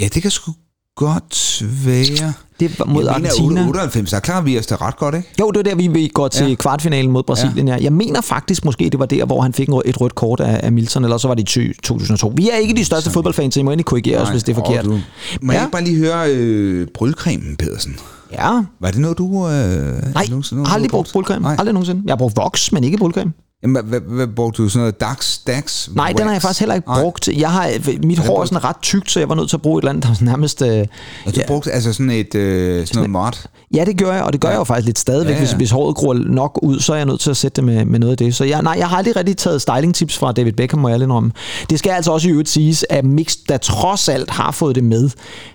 [0.00, 0.52] Ja, det kan sgu
[0.96, 2.32] godt være.
[2.60, 3.66] Det var mod jeg mener, Argentina.
[3.68, 5.28] 98, der klarer vi os da ret godt, ikke?
[5.40, 6.54] Jo, det er der, vi- vi går til ja.
[6.54, 7.68] Kvartfinalen mod Brasilien.
[7.68, 7.76] Ja.
[7.80, 10.72] Jeg mener faktisk måske, det var der, hvor han fik et rødt kort af, af
[10.72, 12.32] Milton, eller så var det i ty- 2002.
[12.36, 14.60] Vi er ikke de største fodboldfans, så I må endelig korrigere os, hvis det er
[14.60, 14.84] åh, forkert.
[14.84, 15.00] Du,
[15.42, 15.60] må Ja.
[15.60, 17.96] jeg bare lige høre øh, brylcremen, Pedersen?
[18.32, 18.64] Ja.
[18.80, 19.24] Var det noget, du...
[19.48, 21.42] Øh, Nej, nogensinde- har aldrig du brugt brylcreme.
[21.42, 21.56] Nej.
[21.58, 22.02] Aldrig nogensinde.
[22.06, 23.32] Jeg har brugt voks, men ikke brylcreme.
[23.62, 24.68] Jamen, hvad, hvad, brugte du?
[24.68, 25.38] Sådan noget Dax?
[25.46, 27.28] Dax Nej, den har jeg faktisk heller ikke brugt.
[27.28, 27.70] Jeg har,
[28.06, 30.08] mit hår er sådan ret tykt, så jeg var nødt til at bruge et eller
[30.08, 30.62] andet, nærmest...
[30.62, 30.86] Øh,
[31.26, 33.48] Og du brugte altså sådan et øh, sådan noget mod?
[33.74, 34.52] Ja, det gør jeg, og det gør ja.
[34.52, 35.30] jeg jo faktisk lidt stadigvæk.
[35.30, 35.40] Ja, Ja, ja.
[35.40, 35.56] Hvis, ja.
[35.56, 37.98] hvis håret gror nok ud, så er jeg nødt til at sætte det med, med
[37.98, 38.34] noget af det.
[38.34, 40.94] Så jeg, nej, jeg har aldrig rigtig taget styling tips fra David Beckham, må jeg
[40.94, 41.32] ærligt om.
[41.70, 44.84] Det skal altså også i øvrigt siges, at Mix, der trods alt har fået det
[44.84, 45.10] med,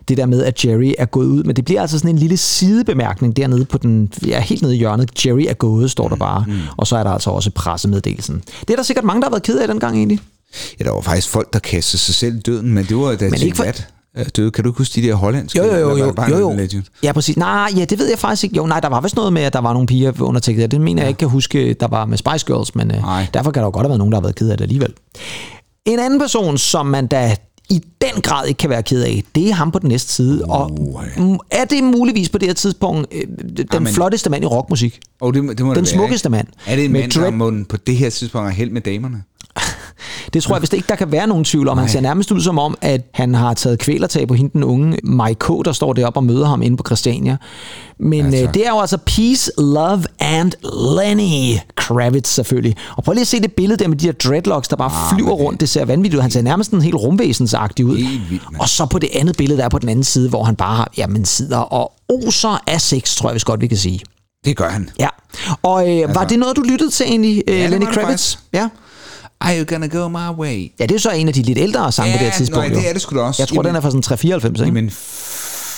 [0.07, 1.43] det der med, at Jerry er gået ud.
[1.43, 4.77] Men det bliver altså sådan en lille sidebemærkning dernede på den, ja, helt nede i
[4.77, 5.25] hjørnet.
[5.25, 6.43] Jerry er gået, står der bare.
[6.47, 6.53] Mm.
[6.77, 7.49] Og så er der altså også
[8.01, 8.43] pressemeddelelsen.
[8.61, 10.19] Det er der sikkert mange, der har været ked af dengang egentlig.
[10.79, 13.29] Ja, der var faktisk folk, der kastede sig selv i døden, men det var da
[13.29, 13.65] Men ikke for-
[14.17, 14.51] øh, døde.
[14.51, 15.59] Kan du ikke huske de der hollandske?
[15.59, 16.53] Jo, jo, jo, jo, jo, jo.
[16.55, 16.83] legend?
[17.03, 17.37] Ja, præcis.
[17.37, 18.55] Nej, ja, det ved jeg faktisk ikke.
[18.55, 20.67] Jo, nej, der var vist noget med, at der var nogle piger under tekster.
[20.67, 22.97] Det mener jeg ikke kan huske, der var med Spice Girls, men øh,
[23.33, 24.93] derfor kan der jo godt have været nogen, der har været ked af det alligevel.
[25.85, 27.35] En anden person, som man da
[27.69, 30.45] i den grad ikke kan være ked af, det er ham på den næste side.
[30.45, 30.71] Og
[31.17, 33.21] mm, er det muligvis på det her tidspunkt øh,
[33.57, 33.93] den Jamen.
[33.93, 34.99] flotteste mand i rockmusik?
[35.21, 36.47] Og det, må- det må Den det smukkeste mand.
[36.67, 39.23] Er det en mand, der dread- må på det her tidspunkt have held med damerne?
[40.33, 41.77] Det tror jeg vist ikke, der kan være nogen tvivl om.
[41.77, 44.97] Han ser nærmest ud som om, at han har taget kvælertag på hende, den unge
[45.03, 47.37] Mike K., der står deroppe og møder ham inde på Christiania.
[47.99, 48.53] Men Ja, ja, tak.
[48.53, 50.51] det er jo altså Peace, Love and
[50.97, 52.75] Lenny Kravitz selvfølgelig.
[52.97, 55.15] Og prøv lige at se det billede der med de her dreadlocks, der bare Ah,
[55.15, 55.61] flyver det- rundt.
[55.61, 56.21] Det ser vanvittigt ud.
[56.21, 57.97] Han ser nærmest en helt rumvæsensagtig ud.
[58.29, 60.55] Vildt, og så på det andet billede, der er på den anden side, hvor han
[60.55, 63.99] bare jamen, sidder og oser af sex, tror jeg vist godt, vi kan sige.
[64.45, 64.89] Det gør han.
[64.99, 65.07] Ja.
[65.63, 68.35] Og øh, var det noget, du lyttede til egentlig, øh, det Lenny det Kravitz?
[68.53, 68.67] Ja.
[69.43, 70.71] Are you gonna go my way?
[70.79, 72.31] Ja, det er jo så en af de lidt ældre sange på det her Ja,
[72.37, 72.67] tidspunkt.
[72.67, 72.81] nej, jo.
[72.81, 73.41] det er det sgu da også.
[73.41, 74.65] Jeg tror, Jamen- den er fra sådan 394, ikke?
[74.77, 74.91] Jamen,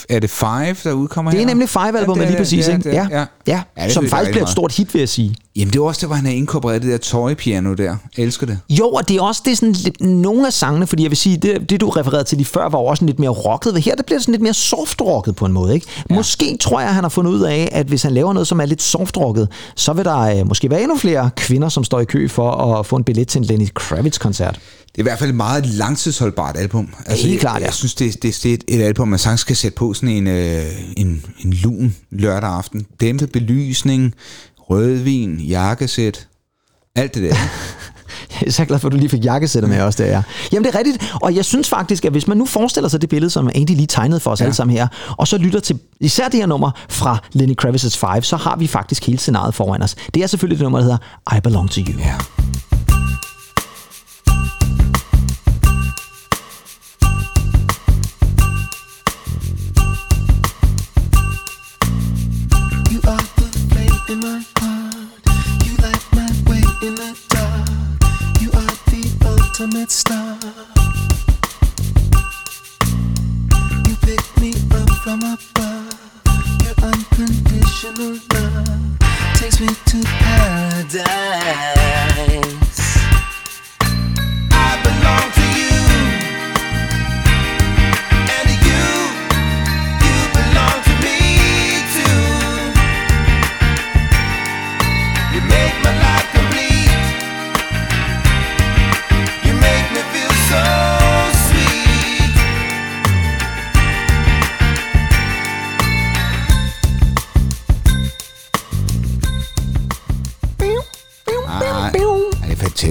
[0.10, 1.48] er det Five, der udkommer det er her?
[1.48, 2.90] nemlig Five-albumet det er lige det, præcis, det er ikke?
[2.90, 3.26] det, Ja, ja.
[3.48, 3.62] ja.
[3.78, 5.36] Ja, det som faktisk er bliver et stort hit, vil jeg sige.
[5.56, 7.96] Jamen, det er også der, hvor han har inkorporeret det der tøjpiano der.
[8.18, 8.60] Jeg elsker det.
[8.70, 11.18] Jo, og det er også det er sådan lidt, nogle af sangene, fordi jeg vil
[11.18, 13.84] sige, det, det du refererede til lige før, var også lidt mere rocket.
[13.84, 15.74] Her der bliver det sådan lidt mere soft-rocket på en måde.
[15.74, 15.88] Ikke?
[16.10, 16.16] Ja.
[16.16, 18.66] Måske tror jeg, han har fundet ud af, at hvis han laver noget, som er
[18.66, 22.28] lidt soft-rocket, så vil der øh, måske være endnu flere kvinder, som står i kø
[22.28, 24.60] for at få en billet til en Lenny Kravitz-koncert.
[24.96, 26.94] Det er i hvert fald et meget langtidsholdbart album.
[27.06, 27.66] Altså, Helt klart, jeg, ja.
[27.66, 30.28] jeg synes, det, det, det er et album, man sagtens skal sætte på sådan en,
[30.28, 30.66] øh,
[30.98, 32.86] en, en lun lørdag aften.
[33.02, 34.14] Dæmpet belysning,
[34.58, 36.28] rødvin, jakkesæt,
[36.96, 37.36] alt det der.
[38.42, 40.22] Jeg er så glad for, at du lige fik jakkesættet med også der, ja.
[40.52, 43.10] Jamen det er rigtigt, og jeg synes faktisk, at hvis man nu forestiller sig det
[43.10, 44.46] billede, som Andy lige tegnede for os ja.
[44.46, 44.88] alle sammen her,
[45.18, 48.68] og så lytter til især det her nummer fra Lenny Kravitz's Five, så har vi
[48.68, 49.96] faktisk hele scenariet foran os.
[50.14, 52.00] Det er selvfølgelig det nummer, der hedder I Belong to You.
[52.00, 52.16] ja.
[66.86, 67.68] In the dark.
[68.42, 70.38] You are the ultimate star.
[73.88, 76.00] You pick me up from above.
[76.64, 79.00] Your unconditional love
[79.36, 80.04] takes me to
[80.84, 81.36] paradise.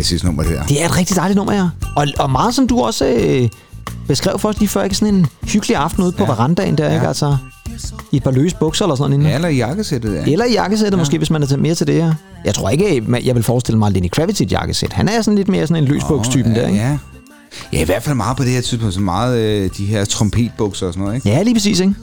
[0.04, 0.66] Fantastisk nummer, det der.
[0.66, 1.68] Det er et rigtig dejligt nummer, ja.
[1.96, 3.48] Og, og meget som du også øh,
[4.08, 6.28] beskrev for os lige før, ikke sådan en hyggelig aften ude på ja.
[6.28, 6.94] verandaen der, ja.
[6.94, 7.08] ikke?
[7.08, 7.36] Altså,
[8.12, 9.30] i et par løse bukser eller sådan noget.
[9.30, 10.32] Ja, eller i jakkesættet, ja.
[10.32, 10.96] Eller i jakkesættet ja.
[10.96, 12.14] måske, hvis man er mere til det her.
[12.44, 14.92] Jeg tror ikke, at jeg vil forestille mig Lenny Kravitz i et jakkesæt.
[14.92, 16.78] Han er sådan lidt mere sådan en løsbukstypen ja, der, ikke?
[16.80, 16.98] Ja.
[17.72, 20.86] ja, i hvert fald meget på det her tidspunkt, så meget øh, de her trompetbukser
[20.86, 21.28] og sådan noget, ikke?
[21.28, 21.94] Ja, lige præcis, ikke?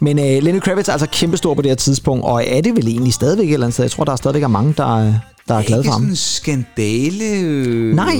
[0.00, 2.88] Men øh, Lenny Kravitz er altså kæmpestor på det her tidspunkt, og er det vel
[2.88, 3.84] egentlig stadigvæk et eller andet sted?
[3.84, 5.14] Jeg tror, der er stadigvæk er mange, der, øh,
[5.48, 6.00] der er ikke for ham.
[6.00, 7.24] sådan en skandale...
[7.24, 8.14] Øh, Nej,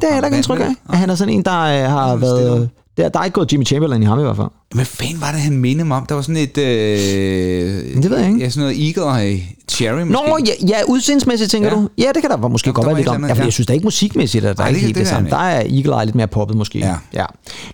[0.00, 0.74] det er der ikke indtryk af.
[0.92, 2.70] At han er sådan en, der øh, har stille været...
[2.96, 4.46] Der, der er ikke gået Jimmy Chamberlain i ham i hvert fald.
[4.74, 6.06] Hvad fanden var det, han mindede mig om?
[6.06, 6.58] Der var sådan et...
[6.58, 8.40] Øh, Det ved jeg ikke.
[8.40, 10.12] Ja, sådan noget Eagle Cherry måske.
[10.12, 11.74] Nå, ja, ja udseendsmæssigt tænker Ja.
[11.74, 11.88] du?
[11.98, 13.24] Ja, det kan der måske Ja, godt der være lidt om.
[13.24, 13.44] Ja, for ja.
[13.44, 15.30] jeg synes da ikke musikmæssigt, at der Nej, er ikke helt det det, samme.
[15.30, 16.78] Der er Eagle Eye lidt mere poppet måske.
[16.78, 16.94] Ja.
[17.14, 17.24] ja.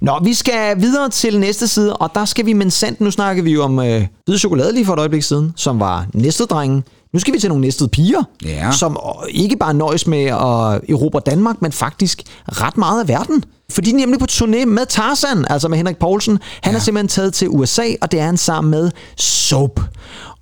[0.01, 3.43] Nå, vi skal videre til næste side, og der skal vi men sandt, nu snakker
[3.43, 6.85] vi jo om øh, hvide chokolade lige for et øjeblik siden, som var næste drengen.
[7.15, 8.71] Nu skal vi til nogle næstede piger, Ja.
[8.73, 13.45] som øh, ikke bare nøjes med at erobre Danmark, men faktisk ret meget af verden.
[13.71, 16.39] Fordi de er nemlig på turné med Tarzan, altså med Henrik Poulsen.
[16.63, 16.77] Han ja.
[16.79, 19.81] er simpelthen taget til USA, og det er han sammen med Soap.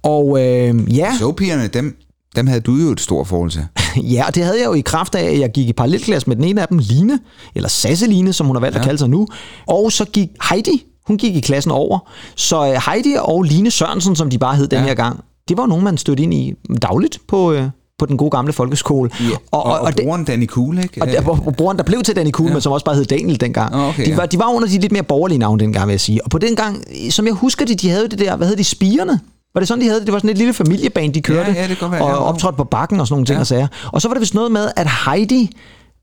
[0.03, 1.97] Og øh, ja, Soapigerne, dem,
[2.37, 3.67] dem havde du jo et stort forhold til.
[4.15, 6.37] Ja, og det havde jeg jo i kraft af, at jeg gik i parallelklasse med
[6.37, 7.19] den ene af dem, Line,
[7.55, 8.81] eller Sasse Line, som hun har valgt ja.
[8.81, 9.27] at kalde sig nu.
[9.67, 11.99] Og så gik Heidi, hun gik i klassen over.
[12.37, 14.85] Så øh, Heidi og Line Sørensen, som de bare hed den Ja.
[14.85, 17.65] her gang, det var nogen, man stødte ind i dagligt på, øh,
[17.99, 19.11] på den gode gamle folkeskole.
[19.21, 19.25] Ja.
[19.51, 21.03] Og, og, og, det- broren Danny Cool, ikke?
[21.03, 22.53] og der, hvor, hvor broren, der blev til Danny Kuhl, ja.
[22.53, 23.75] men som også bare hed Daniel dengang.
[23.75, 24.17] Okay, de, ja.
[24.17, 26.25] var, de var under de lidt mere borgerlige navne dengang, vil jeg sige.
[26.25, 28.65] Og på den gang, som jeg husker det, de havde det der, hvad hed de,
[28.65, 29.21] spirene?
[29.55, 30.07] Var det sådan, de havde det?
[30.07, 31.53] Det var sådan et lille familieband, de kørte.
[31.53, 32.15] ja, det kan være, og ja.
[32.15, 33.41] optrådte på bakken og sådan nogle ting Ja.
[33.41, 33.67] og sager.
[33.93, 35.51] Og så var det vist noget med, at Heidi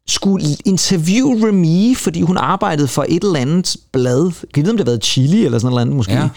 [0.09, 4.31] skulle interviewe Remy, fordi hun arbejdede for et eller andet blad.
[4.55, 6.29] Jeg vide, om det har været Chili eller sådan noget andet måske, Ja.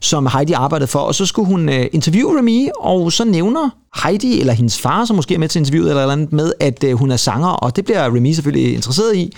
[0.00, 0.98] som Heidi arbejdede for.
[0.98, 3.70] Og så skulle hun øh, interviewe Remy, og så nævner
[4.04, 6.84] Heidi, eller hendes far, som måske er med til interviewet eller eller andet, med, at
[6.84, 9.32] øh, hun er sanger, og det bliver Remy selvfølgelig interesseret i.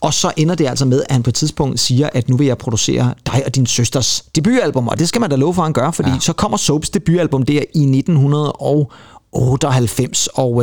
[0.00, 2.46] Og så ender det altså med, at han på et tidspunkt siger, at nu vil
[2.46, 5.66] jeg producere dig og din søsters debutalbum, og det skal man da love for, at
[5.66, 6.18] han gør, fordi ja.
[6.20, 8.92] så kommer Soaps debutalbum der i 1998, og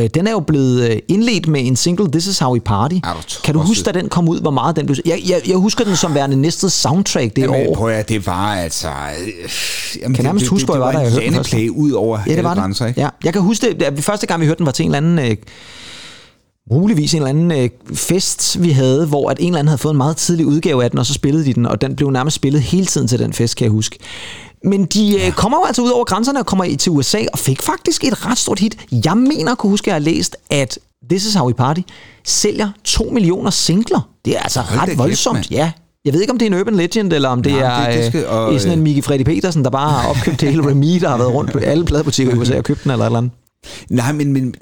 [0.01, 2.95] øh, den er jo blevet øh, indledt med en single, This Is How We Party.
[2.95, 4.95] Er du Kan du huske, da den kom ud, hvor meget den blev...
[5.05, 7.75] Jeg, jeg, jeg husker den som værende næste soundtrack det Jamen, år.
[7.75, 8.87] prøv at, det var altså...
[8.87, 11.37] Øh, jamen, Kan nærmest huske, hvor jeg var, da jeg det, hørte det, den det
[11.37, 12.89] var første play ud over Ja, det var grænser, det.
[12.89, 13.01] ikke?
[13.01, 14.97] Ja, jeg kan huske det, at første gang vi hørte den var til en eller
[14.97, 15.31] anden...
[15.31, 15.37] Øh,
[16.71, 19.93] muligvis en eller anden øh, fest, vi havde, hvor at en eller anden havde fået
[19.93, 22.35] en meget tidlig udgave af den, og så spillede de den, og den blev nærmest
[22.35, 23.97] spillet hele tiden til den fest, kan jeg huske.
[24.63, 27.39] Men de øh, kommer jo altså ud over grænserne og kommer i- til USA og
[27.39, 28.77] fik faktisk et ret stort hit.
[29.05, 31.81] Jeg mener kunne huske, at jeg har læst, at This Is How We Party
[32.25, 34.09] sælger 2 millioner singler.
[34.25, 35.35] Det er altså Hold ret kæft, voldsomt.
[35.35, 35.45] mand.
[35.51, 35.71] ja,
[36.05, 37.97] jeg ved ikke, om det er en urban legend, eller om det Nej, er det-
[37.97, 40.65] det skal- øh, og, sådan en øh, Miki Freddy Petersen, der bare har opkøbt hele
[40.69, 43.07] Remy, der har været rundt på alle pladebutikker i USA og købt den, eller et
[43.07, 43.31] eller andet.
[43.89, 44.55] Nej, men, men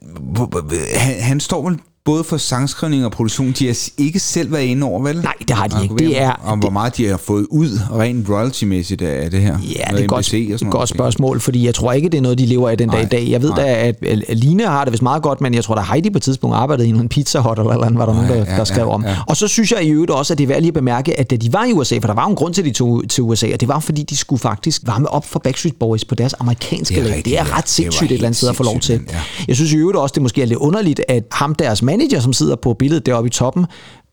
[0.96, 3.52] han, han står vel både for sangskrivning og produktion.
[3.60, 5.16] De har ikke selv været inde over, vel?
[5.22, 5.96] Nej, det har de ikke.
[5.96, 9.58] Det er- Om hvor meget de har fået ud rent royalty-mæssigt af det her.
[9.62, 10.72] Ja, det er et godt, og sådan et noget.
[10.72, 13.02] godt spørgsmål, fordi jeg tror ikke, det er noget, de lever af den dag i
[13.04, 13.28] Nej, dag.
[13.30, 13.64] Jeg ved nej.
[13.64, 13.94] da,
[14.30, 16.56] at Line har det vist meget godt, men jeg tror, at Heidi på et tidspunkt
[16.56, 18.86] arbejdede i en pizza hut eller, eller andet, var der nogen, der, ja, der skrev
[18.86, 19.06] ja, om.
[19.06, 19.16] ja.
[19.28, 21.30] Og så synes jeg i øvrigt også, at det er værd lige at bemærke, at
[21.32, 23.04] da de var i USA, for der var jo en grund til, at de tog
[23.10, 26.16] til USA, og det var fordi, de skulle faktisk varme op for Backstreet Boys på
[26.16, 27.22] deres amerikanske er lag.
[27.26, 29.00] Det er ret sindssygt et eller andet sted at få lov til.
[29.48, 32.34] Jeg synes i øvrigt også, det måske er lidt underligt, at ham deres manager, som
[32.34, 33.66] sidder på billedet deroppe i toppen,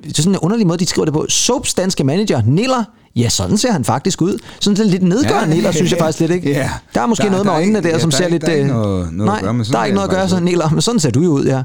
[0.04, 1.26] det er sådan en underlig måde, de skriver det på.
[1.28, 2.84] Soaps danske manager, Niller,
[3.16, 4.38] ja, sådan ser han faktisk ud.
[4.60, 6.50] Sådan lidt nedgørende Ja, Niller, synes jeg faktisk lidt, ikke?
[6.50, 6.70] ja.
[6.94, 8.28] Der er måske Der- noget der med øjnene ikke- der, ja, som der ser er-
[8.28, 8.42] lidt...
[8.42, 10.08] der er ikke øh, noget- noget at nej, gøre, men sådan der er ikke noget
[10.08, 11.62] at gøre, så Niller, men sådan ser du jo ud, ja.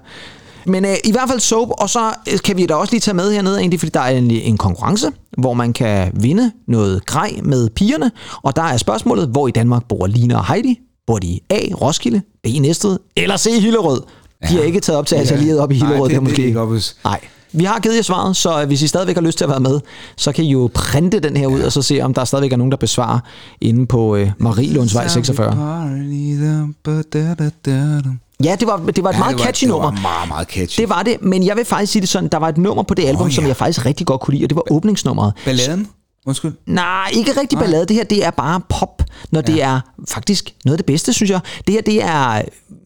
[0.66, 2.00] Men øh, i hvert fald soap, og så
[2.34, 4.58] øh, kan vi da også lige tage med hernede, egentlig, fordi der er en, en
[4.58, 5.08] konkurrence,
[5.38, 8.12] hvor man kan vinde noget grej med pigerne,
[8.44, 10.80] og der er spørgsmålet, hvor i Danmark bor Line og Heidi?
[11.08, 11.60] Bor de A.
[11.82, 12.48] Roskilde, B.
[12.62, 13.46] Næstved eller C.
[13.62, 14.02] Hillerød?
[14.50, 16.30] De er ikke taget op til atelieret op i Nej, Hillerød, det- det, det er
[16.32, 17.20] måske ikke op hos- Nej.
[17.56, 19.80] Vi har givet jer svaret, så hvis I stadigvæk har lyst til at være med,
[20.18, 22.58] så kan I jo printe den her ud, og så se, om der stadigvæk er
[22.58, 23.20] nogen, der besvarer
[23.62, 25.52] inde på øh, Marielundsvej 46.
[28.44, 29.92] Ja, det var, det var et Ja, meget det var- catchy det nummer.
[29.92, 30.82] var meget, meget catchy.
[30.82, 32.94] Det var det, men jeg vil faktisk sige det sådan, der var et nummer på
[32.94, 33.48] det album, som ja.
[33.48, 35.34] jeg faktisk rigtig godt kunne lide, og det var åbningsnummeret.
[35.46, 35.88] Balladen?
[36.26, 36.54] Undskyld.
[36.68, 37.86] Nej, ikke rigtig ballade.
[37.86, 39.54] Det her, det er bare pop, når ja.
[39.54, 41.40] det er faktisk noget af det bedste, synes jeg.
[41.68, 42.42] Det her, det er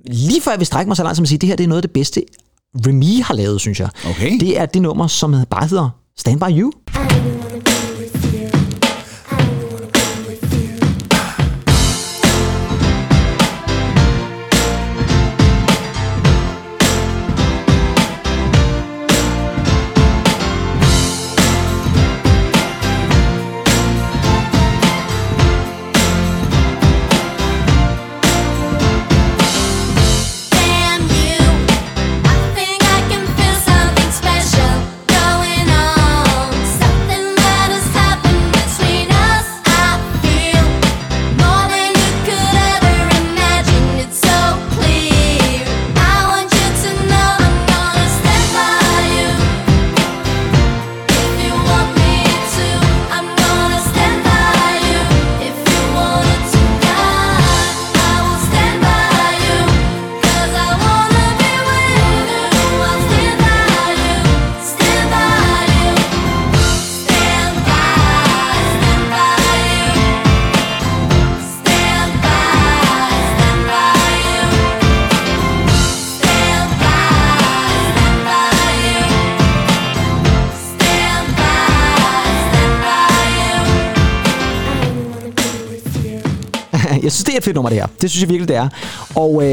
[0.06, 1.68] lige før jeg vil strække mig så langt som at sige, det her, det er
[1.68, 2.24] noget af det bedste,
[2.88, 3.90] Remy har lavet, synes jeg.
[4.10, 4.40] Okay.
[4.40, 6.72] Det er det nummer, som bare hedder Stand By You.
[6.96, 7.77] Damn
[87.38, 87.88] er et fedt nummer, det her.
[88.02, 88.70] Det synes jeg virkelig, det er.
[89.16, 89.50] Og øh,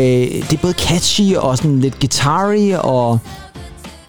[0.51, 3.19] det er både catchy og sådan lidt guitar og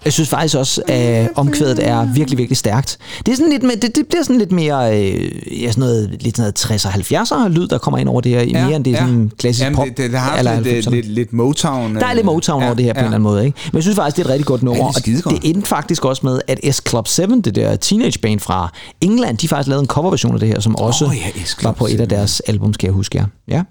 [0.05, 2.97] jeg synes faktisk også, at omkvædet er virkelig, virkelig stærkt.
[3.25, 6.09] Det, er sådan lidt mere, det, det bliver sådan lidt mere øh, ja, sådan noget,
[6.21, 8.85] lidt sådan noget 60'er 70'er lyd, der kommer ind over det her, ja, mere end
[8.85, 9.85] det er sådan klassisk Jamen, pop.
[9.85, 10.89] det, det, det har eller lidt, 90'erne.
[10.89, 11.95] lidt, lidt Motown.
[11.95, 13.59] Der er lidt Motown over det her på en eller anden måde, ikke?
[13.71, 14.83] Men jeg synes faktisk, det er et rigtig godt nummer.
[14.83, 17.75] Ja, det er og det endte faktisk også med, at S Club 7, det der
[17.75, 21.17] teenage band fra England, de faktisk lavede en coverversion af det her, som også Åh
[21.17, 21.99] ja, var på et 7.
[22.01, 23.55] af deres album, skal jeg huske, ja.
[23.55, 23.63] ja.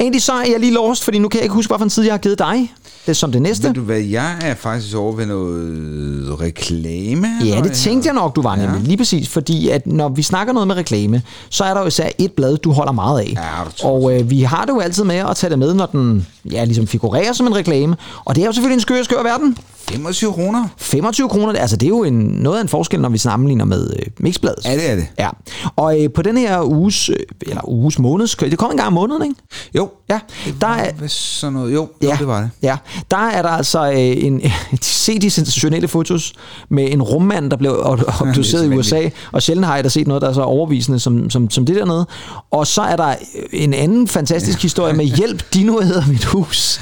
[0.00, 2.12] Egentlig så er jeg lige lost, fordi nu kan jeg ikke huske, hvilken tid jeg
[2.12, 2.72] har givet dig.
[3.08, 3.66] Det som det næste.
[3.66, 7.28] Ved du hvad, jeg er faktisk over ved noget reklame.
[7.44, 8.80] Ja, det tænkte jeg nok, du var nemlig.
[8.80, 8.86] Ja.
[8.86, 12.08] Lige præcis, fordi at når vi snakker noget med reklame, så er der jo især
[12.18, 13.36] et blad, du holder meget af.
[13.36, 16.26] Ja, og øh, vi har det jo altid med at tage det med, når den
[16.52, 17.96] ja, ligesom figurerer som en reklame.
[18.24, 19.56] Og det er jo selvfølgelig en skør, skør verden.
[19.90, 20.68] 25 kroner.
[20.76, 23.90] 25 kroner, altså det er jo en, noget af en forskel, når vi sammenligner med
[23.98, 24.64] øh, Mixbladet.
[24.64, 25.06] Ja, det er det.
[25.18, 25.28] Ja,
[25.76, 28.92] og øh, på den her uges, øh, eller uges måneds, det kom en gang om
[28.92, 29.34] måneden, ikke?
[29.74, 30.20] Jo, Ja,
[30.60, 31.74] der er, hvis sådan noget.
[31.74, 32.50] Jo, jo, det var det.
[32.62, 32.76] Ja,
[33.10, 34.42] der er der altså øh, en,
[34.82, 36.32] se de sensationelle fotos
[36.70, 37.80] med en rummand, der blev
[38.20, 41.30] obduceret i USA, og sjældent har jeg da set noget, der er så overvisende som,
[41.30, 42.06] som, som det dernede.
[42.50, 43.14] Og så er der
[43.52, 46.80] en anden fantastisk historie med hjælp, Dino hedder mit hus,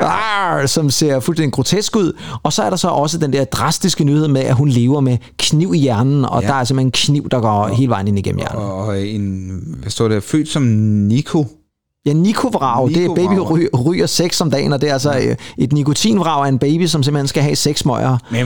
[0.00, 2.12] Arr, som ser fuldstændig grotesk ud.
[2.42, 5.18] Og så er der så også den der drastiske nyhed med, at hun lever med
[5.38, 6.48] kniv i hjernen, og Ja.
[6.48, 8.62] der er simpelthen en kniv, der går hele vejen ind igennem hjernen.
[8.62, 9.50] Og en,
[9.80, 11.46] hvad står der, født som Nico.
[12.08, 15.36] Ja, Nikovrag, det er baby ryger, ryger seks om dagen, og det er altså øh,
[15.58, 17.84] et nikotinvrag af en baby, som simpelthen skal have seks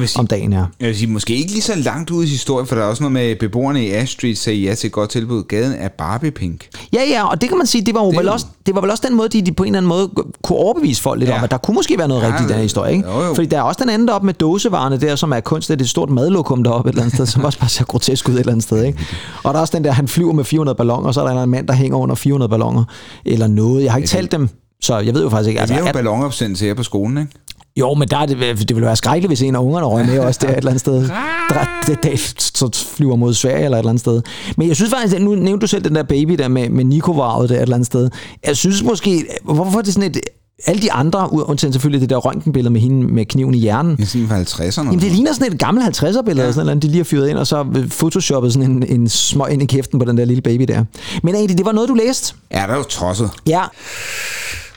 [0.01, 0.65] vil sige- om dagen her.
[0.81, 3.03] Jeg vil sige, måske ikke lige så langt ud i historien, for der er også
[3.03, 5.43] noget med, at beboerne i Ash Street sagde ja til et godt tilbud.
[5.43, 6.69] Gaden er Barbie Pink.
[6.93, 8.81] Ja, ja, og det kan man sige, det var jo Det vel også, det var
[8.81, 10.11] vel også den måde, de, de på en eller anden måde
[10.43, 11.39] kunne overbevise folk lidt Ja.
[11.39, 13.09] om, at der kunne måske være noget Ja, rigtigt i den her historie, ikke?
[13.11, 13.35] jo, jo.
[13.35, 16.11] Fordi der er også den anden deroppe med dåsevarerne der, som er kunstigt et stort
[16.11, 18.65] madlokum deroppe et eller andet sted, som også bare ser grotesk ud et eller andet
[18.65, 18.99] sted, ikke?
[19.43, 21.43] Og der er også den der, han flyver med 400 balloner, og så er der
[21.43, 22.85] en mand, der hænger under 400 balloner,
[23.25, 23.85] eller noget.
[23.85, 24.49] Jeg har ikke talt dem,
[24.83, 25.61] så jeg ved jo faktisk ikke.
[25.61, 27.33] Altså, vi har jo ballonopsendelse her på skolen, ikke?
[27.77, 30.19] Jo, men der er det, det ville være skrækkeligt, hvis en af ungerne røg med
[30.19, 31.09] også der et eller andet sted.
[31.49, 34.23] Der, det, det, så flyver mod Sverige eller et eller andet sted.
[34.57, 37.13] Men jeg synes faktisk, nu nævnte du selv den der baby der med, med Nico
[37.13, 38.11] der et eller andet sted.
[38.47, 40.21] Jeg synes måske, hvorfor er det sådan et...
[40.67, 44.03] Alle de andre, undtagen selvfølgelig det der røntgenbillede med hende med kniven i hjernen, Det
[44.03, 44.87] er sådan fra 50'erne.
[44.87, 46.53] Jamen, det ligner sådan et gammelt 50'er billede, ja.
[46.53, 49.63] sådan noget, de lige har fyret ind, og så photoshoppet sådan en, en små ind
[49.63, 50.85] i kæften på den der lille baby der.
[51.23, 52.35] Men egentlig, det var noget, du læste.
[52.53, 53.31] Ja, der er jo tosset.
[53.47, 53.63] Ja,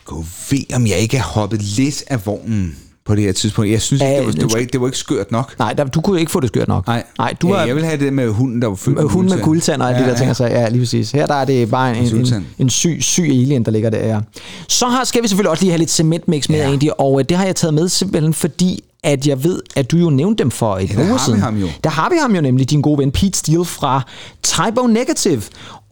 [0.05, 2.75] Gå ved, om jeg ikke har hoppet lidt af vognen
[3.05, 3.71] på det her tidspunkt.
[3.71, 5.55] Jeg synes, Ja, det, var, det, var ikke, det var ikke skørt nok.
[5.59, 6.87] nej, der, du kunne ikke få det skørt nok.
[6.87, 9.03] Nej, nej du ja, har, jeg vil have det med hunden, der var født Med
[9.03, 9.81] hun med guldtand.
[9.81, 11.11] og alle ja, de der ting, så ja, lige præcis.
[11.11, 14.07] Her der er det bare en, en, en, en syg, syg alien, der ligger der.
[14.07, 14.19] Ja.
[14.69, 16.61] Så har, skal vi selvfølgelig også lige have lidt cementmix med, ja.
[16.63, 16.67] Ja.
[16.69, 19.97] egentlig, og øh, det har jeg taget med simpelthen, fordi at jeg ved, at du
[19.97, 21.39] jo nævnte dem for et Ja, vi siden.
[21.39, 21.67] ham jo.
[21.83, 24.01] Der har vi ham jo nemlig, din gode ven Pete Steele fra
[24.43, 25.41] Typo Negative.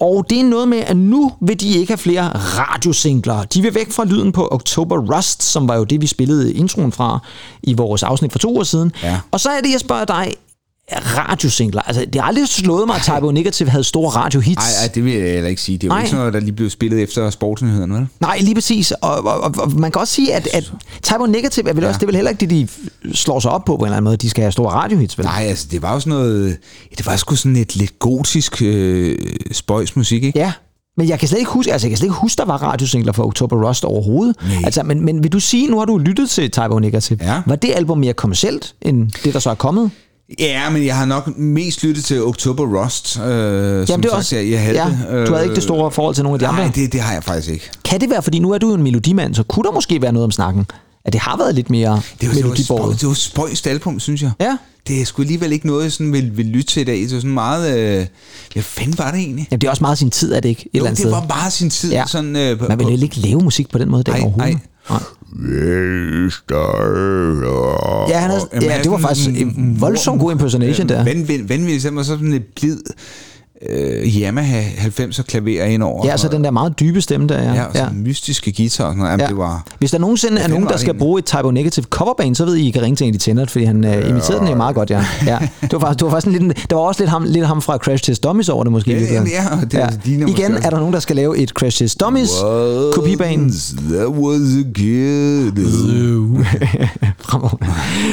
[0.04, 3.44] Og det er noget med, at nu vil de ikke have flere radiosingler.
[3.44, 6.92] De vil væk fra lyden på October Rust, som var jo det, vi spillede introen
[6.92, 7.20] fra
[7.64, 8.92] i vores afsnit for to år siden.
[9.04, 9.20] Ja.
[9.32, 10.34] Og så er det, jeg spørger dig,
[10.92, 11.82] radiosingler.
[11.82, 14.56] Altså, det har aldrig slået mig, at Typo Negative havde store radiohits.
[14.56, 15.78] Nej, ej, det vil jeg heller ikke sige.
[15.78, 16.00] Det er jo Ej.
[16.00, 18.08] ikke sådan noget, der lige blev spillet efter sportsnyhederne, vel?
[18.20, 18.92] Nej, lige præcis.
[18.92, 20.72] Og, og, og, og man kan også sige, at, at
[21.04, 22.68] Typo Negative er vel også, det er vel heller ikke det, de
[23.16, 24.18] slår sig op på på en eller anden måde.
[24.18, 25.26] De skal have store radiohits, vel?
[25.26, 26.50] Nej, altså, det var jo sådan noget...
[26.92, 29.18] ja, Det var sgu sådan et lidt gotisk øh,
[29.52, 30.40] spøjsmusik, ikke?
[30.40, 30.52] Ja.
[30.98, 33.12] Men jeg kan slet ikke huske, altså jeg kan slet ikke huske, der var radiosingler
[33.14, 34.36] for October Rust overhovedet.
[34.48, 34.62] Nej.
[34.66, 37.20] Altså, men, men vil du sige, nu har du lyttet til Typo Negative.
[37.22, 37.42] Ja.
[37.46, 39.92] Var det album mere kommercielt, end det, der så er kommet?
[40.40, 43.20] Ja, men jeg har nok mest lyttet til October Rust.
[43.20, 45.64] Øh, Jamen, som det er sagt, også, jeg, jeg havde ja, du havde ikke det
[45.64, 46.82] store forhold til nogle af de Nej, andre.
[46.82, 47.70] det, det har jeg faktisk ikke.
[47.86, 50.12] Kan det være, fordi nu er du jo en melodimand, så kunne der måske være
[50.14, 50.66] noget om snakken?
[51.06, 53.02] At det har været lidt mere Det var, det var, spøj, melodibåret?
[53.02, 54.32] det var spøjst album, synes jeg.
[54.42, 54.58] Ja.
[54.88, 56.98] Det er sgu alligevel ikke noget, jeg sådan vil, vil lytte til i dag.
[57.00, 57.78] Det var sådan meget...
[58.00, 58.06] Øh,
[58.54, 59.48] hvad fanden var det egentlig?
[59.52, 60.62] Jamen, det er også meget sin tid, er det ikke?
[60.62, 61.92] Et Jo, eller andet det var bare sin tid.
[61.92, 62.04] Ja.
[62.08, 64.20] Sådan, øh, på- Man vil på- jo ikke lave musik på den måde, der Ej,
[64.22, 64.54] overhovedet.
[64.54, 64.60] ej.
[68.10, 71.04] Ja, han havde, ja, det var faktisk en voldsomt god impersonation der.
[71.04, 72.78] Vanvittigt, vanvittigt, så var sådan lidt blid
[73.70, 76.06] øh, Yamaha 90'er klaver indover.
[76.08, 77.54] Ja, så den der meget dybe stemme der, ja.
[77.54, 79.12] Ja, og sådan mystiske guitar sådan noget.
[79.12, 79.28] Jamen, Ja.
[79.28, 79.64] det var...
[79.80, 81.00] Hvis der nogensinde er nogen, der skal egentlig?
[81.00, 83.46] bruge et Typo Negative coverband, så ved I, I kan ringe til en, de tænder,
[83.46, 85.06] fordi han øh, imiterede den jo meget godt, ja.
[85.26, 85.38] ja.
[85.62, 87.62] Det var faktisk, det var faktisk en liten, der var også lidt ham, lidt ham
[87.62, 88.92] fra Crash Test Dummies over det måske.
[89.14, 89.22] Ja, ja,
[89.62, 92.00] og det ligner måske Igen også- er der nogen, der skal lave et Crash Test
[92.00, 92.30] Dummies
[92.94, 93.52] kopibane.
[93.90, 95.52] There was a kid.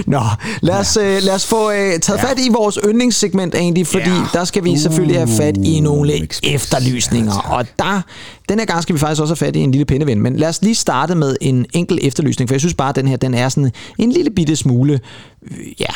[0.07, 0.21] Nå,
[0.61, 4.23] lad os, øh, lad os få øh, taget fat i vores yndlingssegment egentlig, fordi Ja.
[4.33, 6.55] der skal vi selvfølgelig have fat i nogle Express.
[6.55, 7.33] efterlysninger.
[7.33, 8.03] Og der,
[8.49, 10.21] den her gang skal vi faktisk også have fat i en lille pindeven.
[10.21, 13.09] Men lad os lige starte med en enkelt efterlysning, for jeg synes bare, at den
[13.09, 14.93] her den er sådan en lille bitte smule...
[14.93, 15.01] øh,
[15.81, 15.87] Ja,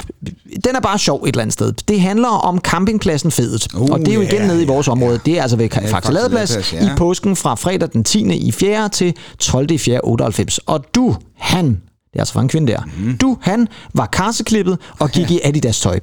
[0.65, 1.73] den er bare sjov et eller andet sted.
[1.89, 3.67] Det handler om campingpladsen Fedet.
[3.75, 5.21] Uh, og det er jo igen ja, nede i vores område.
[5.27, 6.95] Det er altså ved Ja, Faxe Ladeplads Faxe i ja.
[6.97, 8.35] påsken fra fredag den 10.
[8.35, 8.89] i 4.
[8.89, 9.71] til 12.
[9.71, 10.01] i 4.
[10.05, 10.59] 98.
[10.59, 11.77] Og du, han, det
[12.15, 13.17] er altså for en kvinde der, mm.
[13.17, 16.01] du, han var karseklippet og gik i Adidas tøj.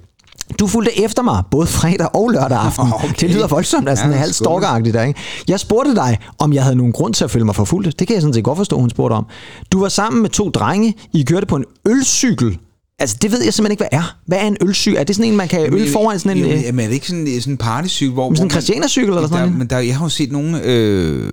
[0.59, 2.85] Du fulgte efter mig både fredag og lørdag aften.
[2.93, 3.13] Okay.
[3.19, 5.19] Det lyder voldsomt, altså Ja, halvt stalkeragtigt der, ikke?
[5.47, 7.99] Jeg spurgte dig, om jeg havde nogen grund til at føle mig forfulgt.
[7.99, 9.25] Det kan jeg sådan set godt forstå, hun spurgte om.
[9.71, 10.95] Du var sammen med to drenge.
[11.13, 12.57] I kørte på en ølcykel
[13.01, 14.15] Altså, det ved jeg simpelthen ikke, hvad er.
[14.25, 14.99] Hvad er en ølcykel?
[14.99, 16.43] Er det sådan en, man kan øl foran sådan en...
[16.43, 18.33] Jo, øh, jamen, er det ikke sådan, sådan en partycykel, hvor...
[18.33, 19.57] sådan en Christianercykel eller sådan noget?
[19.57, 20.61] Men der, jeg har jo set nogle...
[20.63, 21.31] Øh,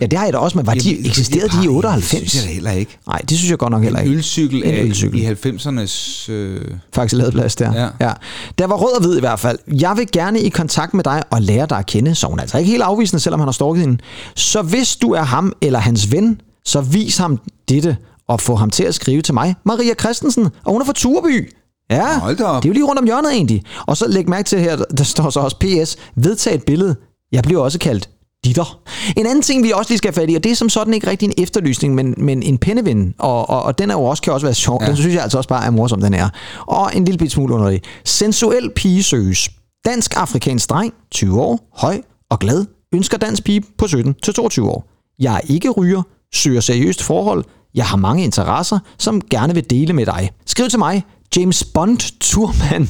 [0.00, 2.30] Ja, det har jeg da også, men var de, jamen, eksisterede de i det 98?
[2.30, 2.98] synes jeg heller ikke.
[3.06, 4.16] Nej, det synes jeg godt nok heller En ikke.
[4.16, 5.20] ølcykel, En ølcykel.
[5.20, 6.32] i 90'ernes...
[6.32, 6.60] Øh,
[6.94, 7.72] Faktisk lavet plads der.
[7.74, 8.06] Ja.
[8.06, 8.12] ja.
[8.58, 9.58] Der var rød og hvid i hvert fald.
[9.80, 12.42] Jeg vil gerne i kontakt med dig og lære dig at kende, så hun er
[12.42, 13.98] altså ikke helt afvisende, selvom han har stalket hende.
[14.36, 17.38] Så hvis du er ham eller hans ven, så vis ham
[17.68, 17.96] dette
[18.32, 19.54] og få ham til at skrive til mig.
[19.64, 21.52] Maria Christensen, og hun er fra Turby.
[21.90, 22.62] Ja, Hold da op.
[22.62, 23.62] det er jo lige rundt om hjørnet egentlig.
[23.86, 26.96] Og så læg mærke til her, der står så også PS, vedtag et billede.
[27.32, 28.08] Jeg bliver også kaldt
[28.44, 28.80] ditter.
[29.16, 30.94] En anden ting, vi også lige skal have fat i, og det er som sådan
[30.94, 34.22] ikke rigtig en efterlysning, men, men en penneven, og, og, og den er jo også,
[34.22, 34.78] kan også være sjov.
[34.82, 34.86] Ja.
[34.88, 36.28] Den synes jeg altså også bare er morsom, den er.
[36.66, 37.82] Og en lille bit smule underlig.
[38.04, 39.50] Sensuel pige søges.
[39.84, 44.84] Dansk-afrikansk dreng, 20 år, høj og glad, ønsker dansk pige på 17 til 22 år.
[45.18, 46.02] Jeg er ikke ryger,
[46.34, 47.44] søger seriøst forhold,
[47.74, 50.30] jeg har mange interesser, som gerne vil dele med dig.
[50.46, 51.04] Skriv til mig,
[51.36, 52.88] James Bond Turman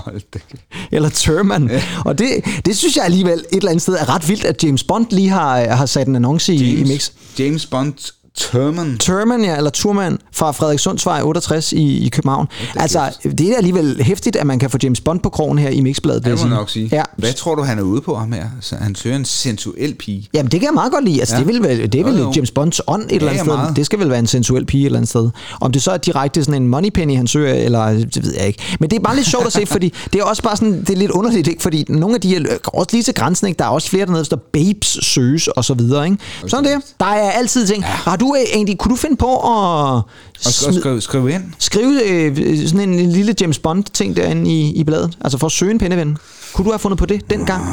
[0.92, 1.70] eller Turman.
[2.04, 4.84] Og det, det synes jeg alligevel et eller andet sted er ret vildt, at James
[4.84, 7.10] Bond lige har, har sat en annonce i, i mix.
[7.38, 8.98] James Bond Turman.
[8.98, 12.46] Turman, ja, eller Turman fra Frederikssundsvej 68 i, i København.
[12.76, 15.80] Altså, det er alligevel hæftigt, at man kan få James Bond på krogen her i
[15.80, 16.24] Mixbladet.
[16.24, 16.88] vil Det må nok sige.
[16.92, 17.02] Ja.
[17.18, 18.44] Hvad tror du, han er ude på ham her?
[18.60, 20.28] Så han søger en sensuel pige.
[20.34, 21.20] Jamen, det kan jeg meget godt lide.
[21.20, 21.40] Altså, Ja.
[21.40, 21.46] ja.
[21.46, 22.32] det, vil, det vel Jo, jo.
[22.36, 23.56] James Bonds ånd et eller andet ja, sted.
[23.56, 23.76] meget.
[23.76, 25.30] Det skal vel være en sensuel pige et eller andet sted.
[25.60, 28.62] Om det så er direkte sådan en moneypenny, han søger, eller det ved jeg ikke.
[28.80, 30.90] Men det er bare lidt sjovt at se, fordi det er også bare sådan, det
[30.90, 31.62] er lidt underligt, ikke?
[31.62, 33.58] Fordi nogle af de her, også lige til grænsen, ikke?
[33.58, 36.18] Der er også flere dernede, der babes søges og så videre, ikke?
[36.46, 36.74] Sådan det.
[37.00, 37.84] Der er altid ting.
[38.06, 38.10] Ja.
[38.22, 39.98] Du øh, egentlig, kunne du finde på at Og
[40.38, 41.42] sk- smid- skrive, skrive ind.
[41.58, 45.18] skrive øh, sådan en, lille James Bond-ting derinde i, i bladet?
[45.20, 46.16] Altså for at søge en penneven.
[46.54, 47.64] Kunne du have fundet på det dengang?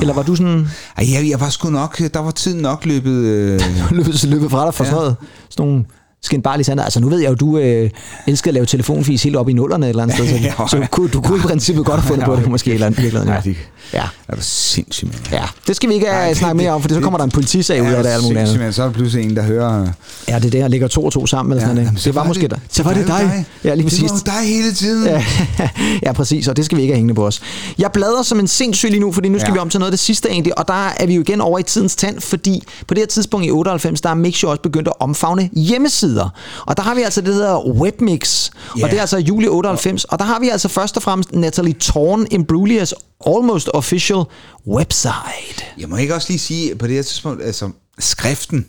[0.00, 0.66] Eller var du sådan
[0.98, 1.98] Ej, jeg, jeg var sgu nok...
[2.14, 3.10] Der var tiden nok løbet...
[3.12, 3.60] Øh,
[3.96, 4.90] løbet, løbet fra dig for ja.
[4.90, 5.16] sådan noget?
[5.50, 5.84] Sådan nogle
[6.24, 6.84] skinbarlige sandheder.
[6.84, 7.90] Altså nu ved jeg jo, du øh,
[8.26, 10.28] elsker at lave telefonfis helt op i nullerne et eller andet sted.
[10.28, 10.52] Så, Ja.
[10.68, 13.02] så kunne, du kunne i princippet godt have fundet på det, måske et eller andet.
[13.02, 13.50] virkeligheden, Nej, ja.
[13.50, 13.56] det-
[13.92, 14.02] Ja.
[14.28, 15.42] er du sindssygt, mand.
[15.42, 17.24] ja, det skal vi ikke Nej, det- snakke mere om, for så det- kommer der
[17.24, 18.58] en politisag ud af det alt muligt andet.
[18.58, 18.72] mand.
[18.72, 19.88] Så er der pludselig en, der hører...
[20.28, 21.52] Ja, det er der, ligger to og to sammen.
[21.52, 22.04] Eller Ja, sådan noget.
[22.04, 22.58] det var, måske dig.
[22.70, 23.44] Så var det jo dig.
[23.64, 24.00] Ja, lige præcis.
[24.00, 25.06] Det var dig hele tiden.
[25.06, 25.24] Ja,
[26.06, 27.40] ja, præcis, og det skal vi ikke have hængende på os.
[27.78, 29.52] Jeg bladrer som en sindssyg lige nu, fordi nu skal Ja.
[29.52, 31.58] vi om til noget af det sidste egentlig, og der er vi jo igen over
[31.58, 34.62] i tidens tand, fordi på det her tidspunkt i 98, der er Mix jo også
[34.62, 36.11] begyndt at omfavne hjemmesider.
[36.66, 38.84] Og der har vi altså det, der hedder Webmix, Ja.
[38.84, 41.72] og det er altså juli 98, og der har vi altså først og fremmest Natalie
[41.74, 42.94] Torn Imbruglias
[43.26, 44.22] Almost Official
[44.66, 45.64] Website.
[45.78, 48.66] Jeg må ikke også lige sige, på det her tidspunkt, altså skriften,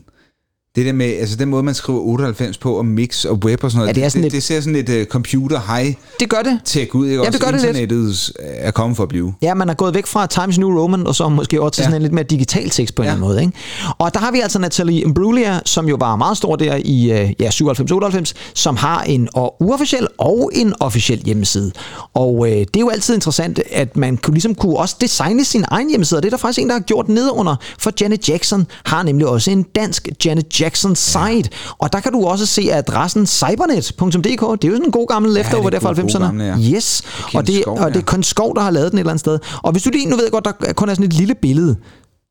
[0.76, 3.72] det der med, altså den måde, man skriver 98 på, og mix og web og
[3.72, 5.94] sådan noget, Ja, det er sådan det, lidt- det, ser sådan lidt uh, computer high
[6.20, 6.60] Det gør det.
[6.66, 7.16] tech ud, ikke?
[7.16, 7.78] Ja, Også det gør det lidt.
[7.78, 9.34] internettet er kommet for at blive.
[9.42, 11.86] Ja, man er gået væk fra Times New Roman, og så måske over til Ja.
[11.86, 13.12] sådan en lidt mere digital tekst på en Ja.
[13.14, 13.42] eller anden måde.
[13.42, 13.54] Ikke?
[13.98, 17.34] Og der har vi altså Natalie Imbruglia, som jo var meget stor der i øh,
[17.40, 21.72] ja, 97-98, som har en og uofficiel og en officiel hjemmeside.
[22.14, 25.66] Og øh, det er jo altid interessant, at man kunne, ligesom kunne også designe sin
[25.68, 28.68] egen hjemmeside, og det er der faktisk en, der har gjort nedunder, for Janet Jackson
[28.86, 30.63] har nemlig også en dansk Janet Jackson
[30.96, 31.50] site.
[31.78, 34.22] Og der kan du også se adressen cybernet.dk.
[34.22, 36.24] Det er jo sådan en god gammel leftover det er der fra god- god 90'erne.
[36.26, 36.58] gamle, ja.
[36.76, 38.00] Yes, Kim og det, Skov, og det ja.
[38.00, 39.40] er kun Skov, der har lavet den et eller andet sted.
[39.64, 41.76] Og hvis du lige, nu ved godt, der kun er sådan et lille billede.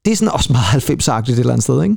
[0.04, 1.96] Det er sådan også meget 90-agtigt et eller andet sted, ikke?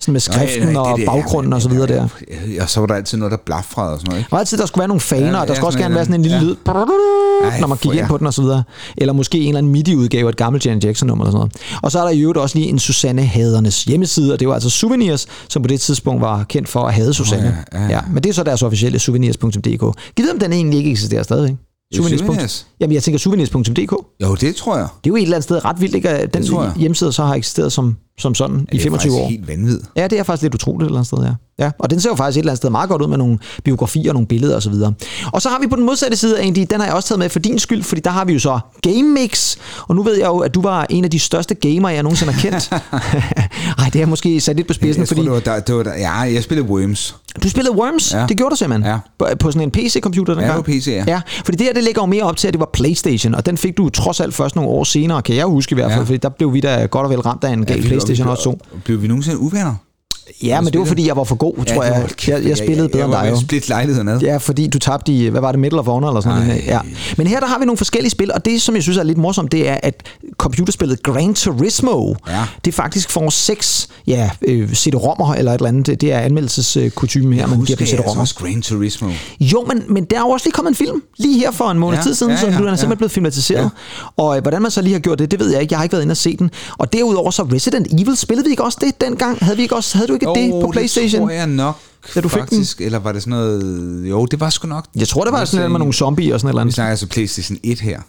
[0.00, 2.08] Sådan med skriften Nej, nej, og det der, baggrunden ja, og så videre der.
[2.54, 4.32] Ja, og så var der altid noget, der blafrede og sådan noget, ikke?
[4.32, 6.04] Og altid, der skulle være nogle faner, Ja, og der ja, skulle også gerne være
[6.04, 6.42] sådan en lille ja.
[6.42, 8.06] lyd, Ej, når man gik ind ja.
[8.06, 8.62] på den og så videre.
[8.96, 11.80] Eller måske en eller anden MIDI-udgave af et gammelt Janet Jackson-nummer eller sådan noget.
[11.82, 14.54] Og så er der i øvrigt også lige en Susanne Hadernes hjemmeside, og det var
[14.54, 17.64] altså Souvenirs, som på det tidspunkt var kendt for at have Susanne.
[17.72, 17.90] ja, ja, ja.
[17.90, 20.14] ja, men det er så deres officielle souvenirs.dk.
[20.16, 21.56] Giv om den egentlig ikke eksisterer stadig.
[21.94, 22.66] Souvenirs?
[22.80, 23.92] Jamen, jeg tænker souvenirs.dk.
[24.22, 24.86] Jo, det tror jeg.
[25.04, 26.08] Det er jo et eller andet sted ret vildt, ikke?
[26.08, 26.44] at den
[26.76, 29.28] hjemmeside så har eksisteret som, som sådan i Det er 25 faktisk år.
[29.28, 29.90] helt vanvittigt.
[29.96, 31.18] Ja, det er faktisk lidt utroligt et eller andet sted,
[31.58, 31.64] ja.
[31.64, 31.70] ja.
[31.78, 34.10] Og den ser jo faktisk et eller andet sted meget godt ud med nogle biografier
[34.10, 34.72] og nogle billeder osv.
[34.72, 34.94] Og,
[35.32, 37.28] og så har vi på den modsatte side egentlig, den har jeg også taget med
[37.28, 39.56] for din skyld, fordi der har vi jo så Game Mix.
[39.88, 42.32] Og nu ved jeg jo, at du var en af de største gamere, jeg nogensinde
[42.32, 42.70] har kendt.
[43.78, 45.60] Ej, det har jeg måske sat lidt på spidsen, Jeg tror, fordi det var der,
[45.60, 47.16] det var der, ja, jeg spillede Worms.
[47.42, 48.14] Du spillede Worms.
[48.14, 48.26] Ja.
[48.28, 48.92] Det gjorde du simpelthen.
[48.92, 48.98] Ja.
[49.18, 50.46] På, på sådan en PC-computer dengang.
[50.46, 51.04] Ja, på PC, ja.
[51.06, 53.46] Ja, fordi det her, det ligger jo mere op til, at det var Playstation, og
[53.46, 56.00] den fik du trods alt først nogle år senere, kan jeg huske i hvert fald,
[56.00, 56.04] Ja.
[56.06, 58.30] fordi der blev vi da godt og vel ramt af en gal vi- Playstation vi-
[58.30, 58.58] også to.
[58.84, 59.74] Blev vi nogensinde uvenner?
[60.42, 62.08] Ja, men det var fordi, jeg var for god, tror var- jeg.
[62.28, 64.18] Jeg, jeg spillede bedre end dig Jeg var split lejligheden ad.
[64.20, 66.62] Ja, fordi du tabte i, hvad var det, Medal of Honor eller sådan noget.
[66.66, 66.78] Ja.
[67.16, 69.18] Men her der har vi nogle forskellige spil, og det, som jeg synes er lidt
[69.18, 70.02] morsomt, det er, at
[70.38, 72.44] computerspillet Gran Turismo, Ja.
[72.64, 76.00] det faktisk får seks ja, øh, CD-rommer eller et eller andet.
[76.00, 78.20] Det- er anmeldelseskutume her, man giver altså CD-rommer.
[78.20, 79.08] også Gran Turismo.
[79.40, 81.78] Jo, men, men der er jo også lige kommet en film, lige her for en
[81.78, 82.76] måned Ja, tid siden, ja, som ja, du den er ja.
[82.76, 83.62] simpelthen blevet filmatiseret.
[83.62, 83.68] Ja.
[84.22, 85.72] Og øh, hvordan man så lige har gjort det, det ved jeg ikke.
[85.72, 86.50] Jeg har ikke været inde og se den.
[86.78, 89.38] Og derudover så Resident Evil, spillede vi ikke også det dengang?
[89.40, 91.20] Havde, vi ikke også, havde du ikke det på Playstation?
[91.20, 91.76] det tror jeg nok,
[92.14, 92.48] da du fik den?
[92.48, 94.10] faktisk, eller var det sådan noget...
[94.10, 94.86] Jo, det var sgu nok.
[94.96, 96.66] Jeg tror, det var sådan noget med nogle zombier og sådan noget.
[96.66, 98.00] Vi snakker altså PlayStation 1 her.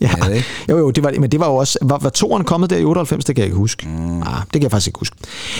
[0.00, 0.26] Ja.
[0.28, 0.46] Ikke?
[0.68, 1.78] Jo, jo, det var, men det var jo også...
[1.82, 3.24] Var, var toeren kommet der i 98?
[3.24, 3.88] Det kan jeg ikke huske.
[3.88, 4.22] Mm.
[4.22, 5.16] Ah, det kan jeg faktisk ikke huske.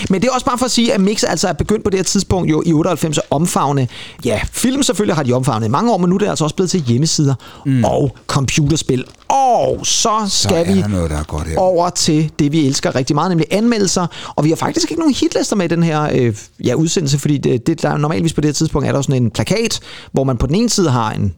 [0.09, 1.99] Men det er også bare for at sige, at Mix altså er begyndt på det
[1.99, 3.87] her tidspunkt jo i 98 at omfavne...
[4.25, 6.55] Ja, film selvfølgelig har de omfavnet i mange år, men nu er det altså også
[6.55, 7.35] blevet til hjemmesider
[7.65, 7.83] mm.
[7.83, 9.05] og computerspil.
[9.27, 11.57] Og så skal er vi noget, der er godt her.
[11.57, 14.07] over til det, vi elsker rigtig meget, nemlig anmeldelser.
[14.35, 16.35] Og vi har faktisk ikke nogen hitlister med i den her øh,
[16.65, 19.31] ja, udsendelse, fordi det, det, der normalvis på det her tidspunkt er der sådan en
[19.31, 19.79] plakat,
[20.11, 21.35] hvor man på den ene side har en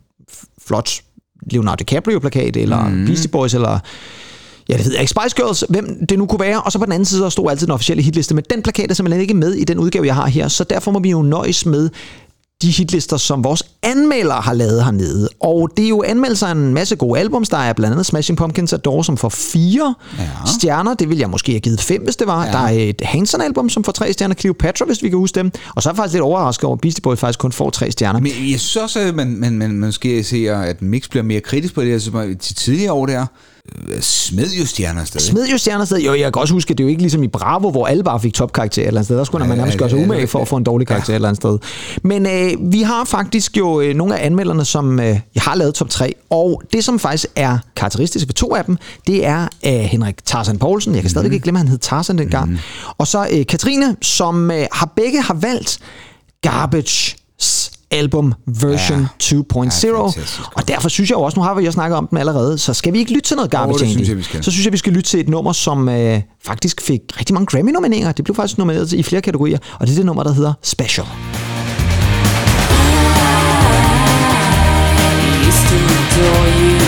[0.68, 1.02] flot
[1.52, 3.06] Leonardo DiCaprio-plakat, eller mm.
[3.06, 3.80] Beastie Boys, eller
[4.70, 6.86] ja, det ved jeg ikke, Spice Girls, hvem det nu kunne være, og så på
[6.86, 9.34] den anden side, der stod altid den officielle hitliste, men den plakat er simpelthen ikke
[9.34, 11.90] med i den udgave, jeg har her, så derfor må vi jo nøjes med
[12.64, 15.30] de hitlister, som vores anmeldere har lavet hernede.
[15.40, 17.50] Og det er jo anmeldelser af en masse gode albums.
[17.50, 20.24] Der er blandt andet Smashing Pumpkins Adore, som får fire ja.
[20.46, 20.94] stjerner.
[20.94, 22.46] Det ville jeg måske have givet fem, hvis det var.
[22.46, 22.52] Ja.
[22.52, 24.36] Der er et Hanson-album, som får tre stjerner.
[24.36, 25.52] Cleopatra, hvis vi kan huske dem.
[25.76, 27.92] Og så er jeg faktisk lidt overrasket over, at Beastie Boys faktisk kun får tre
[27.92, 28.20] stjerner.
[28.20, 31.74] Men jeg synes også, at man, man, man måske ser, at Mix bliver mere kritisk
[31.74, 31.94] på det.
[31.94, 33.26] Altså, til tidligere år der,
[34.02, 35.28] smed jo stjerner stadig.
[35.28, 35.98] Smed jo stjerner sted.
[35.98, 38.04] Jo, jeg kan også huske, at det er jo ikke ligesom i Bravo, hvor alle
[38.04, 39.18] bare fik topkarakter et eller andet sted.
[39.18, 40.52] Der skulle Ja, man nærmest ja, gøre sig ja, umage ja, for at ja.
[40.52, 41.60] få en dårlig karakter et eller andet sted.
[42.04, 45.74] Men øh, vi har faktisk jo øh, nogle af anmelderne, som øh, jeg har lavet
[45.74, 46.14] top 3.
[46.30, 50.58] Og det, som faktisk er karakteristisk ved to af dem, det er øh, Henrik Tarzan
[50.60, 50.94] Poulsen.
[50.94, 52.50] Jeg kan stadig ikke glemme, at han hed Tarzan dengang.
[52.50, 52.58] Mm.
[52.98, 55.80] Og så øh, Katrine, som øh, har begge har valgt
[56.42, 57.16] Garbage
[57.94, 59.36] album version Ja.
[59.38, 59.88] 2.0.
[59.88, 59.98] Ja,
[60.56, 62.74] og derfor synes jeg jo også, nu har vi jo snakket om dem allerede, så
[62.74, 64.44] skal vi ikke lytte til noget Garbage Jo, det synes jeg, vi skal.
[64.44, 67.46] Så synes jeg, vi skal lytte til et nummer, som øh, faktisk fik rigtig mange
[67.46, 68.12] Grammy-nomineringer.
[68.12, 71.08] Det blev faktisk nomineret i flere kategorier, og det er det nummer, der hedder Special.
[75.48, 76.83] used to adore you.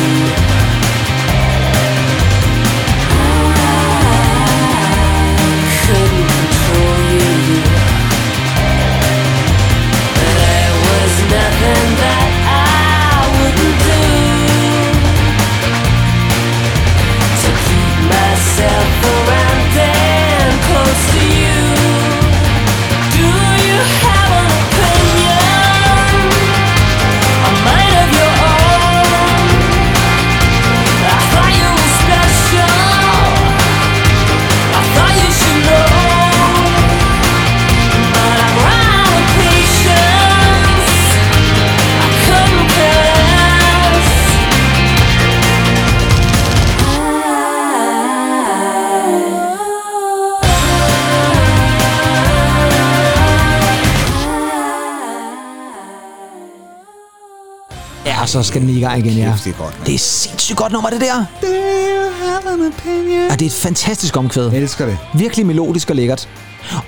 [58.26, 59.32] Så skal den i gang igen, ja.
[59.32, 59.76] Kæft, det er godt.
[59.86, 61.26] Det er sindssygt godt nummer, det der.
[63.30, 64.50] Ja, det er et fantastisk omkvæd.
[64.52, 64.98] Jeg elsker det.
[65.14, 66.30] Virkelig melodisk og lækkert.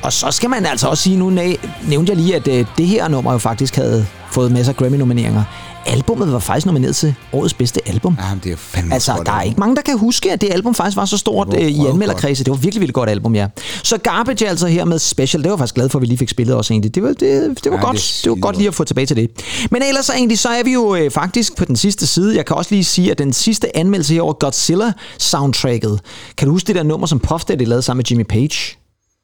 [0.01, 1.55] Og så skal man altså også sige, nu næ-
[1.87, 5.43] nævnte jeg lige, at øh, det her nummer jo faktisk havde fået masser af Grammy-nomineringer.
[5.87, 8.17] Albummet var faktisk nomineret til årets bedste album.
[8.19, 10.49] Ja, men det er fandme Altså, der er ikke mange, der kan huske, at det
[10.53, 12.43] album faktisk var så stort var øh, i anmelderkredse.
[12.43, 13.47] Det var virkelig, virkelig godt album, ja.
[13.83, 16.29] Så Garbage altså her med Special, det var faktisk glad for, at vi lige fik
[16.29, 16.95] spillet også egentlig.
[16.95, 17.19] Det var, det,
[17.63, 19.29] det var Ja, godt, det det, var godt lige at få tilbage til det.
[19.71, 22.35] Men ellers så egentlig, så er vi jo øh, faktisk på den sidste side.
[22.35, 25.99] Jeg kan også lige sige, at den sidste anmeldelse her over Godzilla-soundtracket.
[26.37, 28.77] Kan du huske det der nummer, som Puff Daddy lavede sammen med Jimmy Page?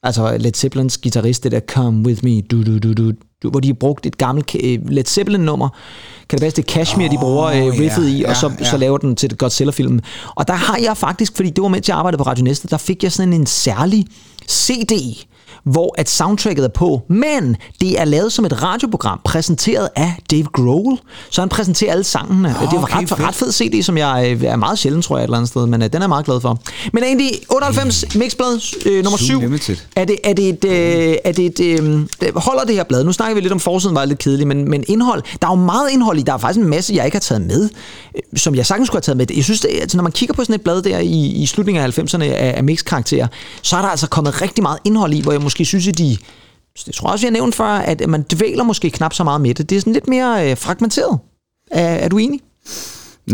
[0.04, 3.12] Altså Led Zeppelins guitarist, det der Come With Me, du, du, du, du,
[3.50, 5.70] hvor de har brugt et gammelt øh, Led Zeppelin-nummer.
[6.30, 8.70] Kan det være, det er Cashmere, de bruger øh, riffet i, og så, ja.
[8.70, 10.00] så laver den til et Godzilla-film.
[10.36, 12.78] Og der har jeg faktisk, fordi det var mens jeg arbejdede på Radio Næste, der
[12.78, 14.06] fik jeg sådan en særlig
[14.50, 15.26] CD,
[15.64, 20.44] hvor at soundtracket er på, men det er lavet som et radioprogram, præsenteret af Dave
[20.54, 20.98] Grohl.
[21.30, 22.48] Så han præsenterer alle sangene.
[22.50, 23.20] det var okay, ret, fedt.
[23.22, 25.66] ret fed CD, som jeg øh, er meget sjældent, tror jeg, et eller andet sted,
[25.66, 26.60] men øh, den er jeg meget glad for.
[26.94, 29.40] Men egentlig 98 mixblad øh, nummer Zoom 7.
[29.42, 29.78] Limited.
[29.96, 33.04] Er det, er det et, øh, er det et øh, det- holder det her blad?
[33.04, 35.56] Nu snakker vi lidt om forsiden, var lidt kedelig, men, men indhold, der er jo
[35.64, 36.22] meget indhold i.
[36.22, 37.70] Der er faktisk en masse, jeg ikke har taget med,
[38.16, 39.26] øh, som jeg sagtens skulle have taget med.
[39.36, 41.84] Jeg synes, det, altså, når man kigger på sådan et blad der i, i slutningen
[41.84, 43.28] af 90'erne af, af mix-karakterer,
[43.62, 46.18] så er der altså kommet rigtig meget indhold i, hvor jeg måske synes, at de
[46.86, 49.42] det tror jeg også, jeg har nævnt før, at man dvæler måske knap så meget
[49.42, 49.70] med det.
[49.70, 51.20] Det er sådan lidt mere øh, fragmenteret.
[51.72, 52.40] Er, er du enig?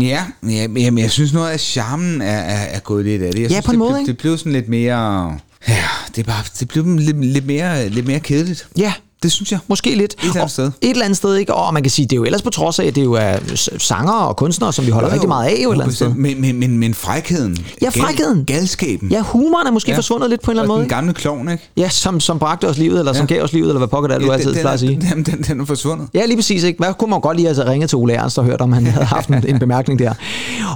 [0.02, 3.32] ja men jeg, men jeg synes noget af charmen er, er, er gået lidt af
[3.32, 3.40] det.
[3.40, 5.26] Jeg Ja, synes, på en det, måde, blev, det blev sådan lidt mere...
[5.68, 5.84] Ja,
[6.16, 8.68] det, er bare, det blev lidt, lidt, mere, lidt mere kedeligt.
[8.78, 8.92] Ja,
[9.22, 9.58] Det synes jeg.
[9.68, 10.14] Måske lidt.
[10.22, 10.66] eller andet sted.
[10.80, 11.54] Et eller andet sted, ikke?
[11.54, 13.36] Og man kan sige, det er jo ellers på trods af, at det jo er
[13.56, 16.14] s- sangere og kunstnere, som vi holder rigtig meget af jo et eller andet sted.
[16.14, 17.56] Men, men, men, men frækheden.
[17.82, 18.44] Ja, frækheden.
[18.44, 19.08] galskaben.
[19.10, 19.96] Ja, humoren er måske ja.
[19.96, 20.80] forsvundet lidt på en eller anden måde.
[20.80, 21.70] den gamle klovn, ikke?
[21.76, 23.34] Ja, som, som bragte os livet, eller som Ja.
[23.34, 24.80] gav os livet, eller hvad pokker det er, du Ja, altid den, den, plejer at
[24.80, 25.00] sige.
[25.14, 26.08] Den, den, den er forsvundet.
[26.14, 26.62] Ja, lige præcis.
[26.62, 26.78] Ikke?
[26.78, 29.04] Hvad kunne man godt lige altså ringe til Ole Ernst og hørt, om han havde
[29.06, 30.12] haft en, en bemærkning der.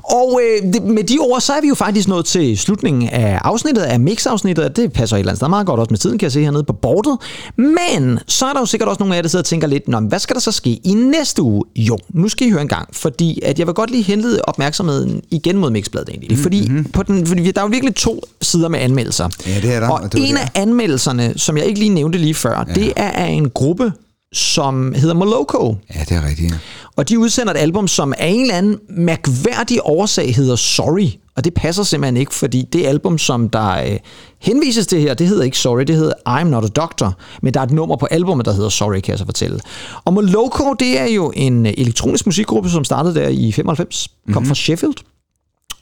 [0.05, 3.39] Og øh, det, med de ord, så er vi jo faktisk nået til slutningen af
[3.45, 6.25] afsnittet, af mix-afsnittet, det passer et eller andet sted meget godt også med tiden, kan
[6.25, 7.17] jeg se hernede på bordet.
[7.57, 9.89] Men så er der jo sikkert også nogle af jer, der sidder og tænker lidt,
[9.89, 11.65] Nå, men hvad skal der så ske i næste uge?
[11.77, 15.23] Jo, nu skal I høre en gang, fordi at jeg vil godt lige henlede opmærksomheden
[15.31, 16.31] igen mod Mixbladet egentlig.
[16.31, 16.43] Mm-hmm.
[16.43, 19.29] Fordi, på den, fordi der er jo virkelig to sider med anmeldelser.
[19.47, 20.41] Ja, det er der, Og, og det en der.
[20.41, 22.75] af anmeldelserne, som jeg ikke lige nævnte lige før, ja.
[22.75, 23.93] det er af en gruppe,
[24.35, 25.77] som hedder Moloko.
[25.95, 26.53] Ja, det er rigtigt.
[26.53, 26.59] ja.
[26.97, 31.09] Og de udsender et album, som af en eller anden mærkværdig årsag hedder Sorry.
[31.37, 33.99] Og det passer simpelthen ikke, fordi det album, som der øh,
[34.39, 37.19] henvises til her, det hedder ikke Sorry, det hedder I'm Not a Doctor.
[37.43, 39.61] Men der er et nummer på albumet, der hedder Sorry, kan jeg så fortælle.
[40.05, 44.15] Og Moloko, det er jo en øh, elektronisk musikgruppe, som startede der i 95, kom
[44.27, 44.47] mm-hmm.
[44.47, 44.95] fra Sheffield.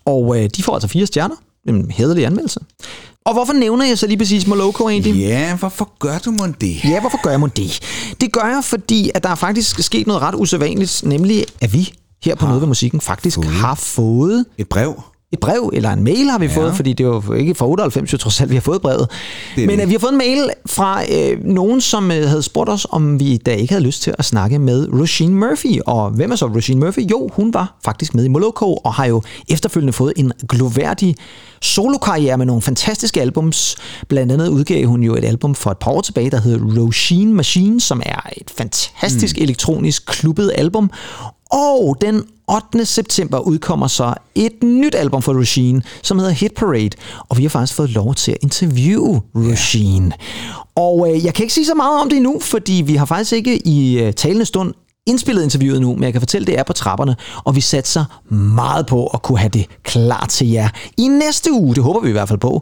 [0.04, 1.36] Og øh, de får altså fire stjerner.
[1.68, 2.60] En hederlig anmeldelse.
[3.24, 5.14] Og hvorfor nævner jeg så lige præcis Moloko egentlig?
[5.14, 6.84] Ja, hvorfor gør du mon det?
[6.84, 7.80] Ja, hvorfor gør jeg mon det?
[8.20, 11.92] Det gør jeg, fordi at der er faktisk sket noget ret usædvanligt, nemlig at vi
[12.24, 13.46] her på Noget ved Musikken faktisk fået.
[13.46, 15.02] har fået Et brev?
[15.32, 16.56] Et brev, eller en mail har vi ja.
[16.56, 19.10] fået, fordi det var jo ikke fra 98, jo trods alt, vi har fået brevet.
[19.56, 19.80] Men det.
[19.80, 23.20] at vi har fået en mail fra øh, nogen, som øh, havde spurgt os, om
[23.20, 25.80] vi da ikke havde lyst til at snakke med Roisin Murphy.
[25.86, 27.10] Og hvem er så Roisin Murphy?
[27.10, 31.16] Jo, hun var faktisk med i Moloko, og har jo efterfølgende fået en gloværdig
[31.62, 33.76] solokarriere med nogle fantastiske albums.
[34.08, 37.32] Blandt andet udgav hun jo et album for et par år tilbage, der hedder Roisin
[37.34, 39.42] Machine, som er et fantastisk mm.
[39.42, 40.90] elektronisk klubbet album.
[41.52, 42.86] Og den 8.
[42.86, 46.90] september udkommer så et nyt album for Regine, som hedder Hit Parade.
[47.28, 50.12] Og vi har faktisk fået lov til at interviewe Regine.
[50.74, 53.32] Og øh, jeg kan ikke sige så meget om det endnu, fordi vi har faktisk
[53.32, 54.74] ikke i øh, talende stund
[55.06, 58.86] indspillet interviewet nu, men jeg kan fortælle, det er på trapperne, og vi satser meget
[58.86, 61.74] på at kunne have det klar til jer i næste uge.
[61.74, 62.60] Det håber vi i hvert fald på.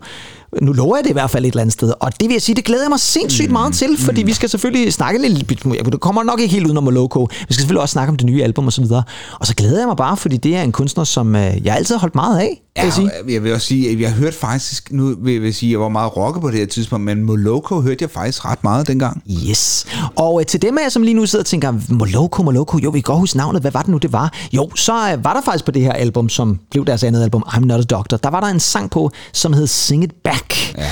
[0.62, 2.42] Nu lover jeg det i hvert fald et eller andet sted, og det vil jeg
[2.42, 5.50] sige, det glæder jeg mig sindssygt meget til, fordi vi skal selvfølgelig snakke lidt,
[5.92, 8.42] det kommer nok ikke helt udenom Moloko, vi skal selvfølgelig også snakke om det nye
[8.42, 9.02] album og så videre,
[9.40, 11.94] og så glæder jeg mig bare, fordi det er en kunstner, som øh, jeg altid
[11.94, 13.10] har holdt meget af, vil jeg sige.
[13.28, 15.72] Ja, jeg vil også sige, at jeg har hørt faktisk, nu vil jeg sige, at
[15.72, 18.88] jeg var meget rocket på det her tidspunkt, men Moloko hørte jeg faktisk ret meget
[18.88, 19.22] dengang.
[19.50, 19.86] Yes.
[20.16, 22.90] Og øh, til dem af jer, som lige nu sidder og tænker, Moloko, Moloko, jo,
[22.90, 24.32] vi kan godt huske navnet, hvad var det nu, det var?
[24.52, 27.44] Jo, så øh, var der faktisk på det her album, som blev deres andet album,
[27.46, 30.39] I'm Not a Doctor, der var der en sang på, som hed Sing It Back.
[30.78, 30.90] Ja.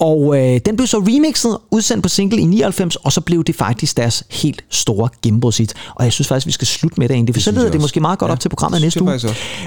[0.00, 3.54] Og øh, den blev så remixet, udsendt på single i 99, og så blev det
[3.56, 5.74] faktisk deres helt store gennembrudshit.
[5.94, 7.72] Og jeg synes faktisk, vi skal slutte med det egentlig, for så synes leder jeg
[7.72, 9.20] det måske meget godt Ja, op til programmet det næste uge.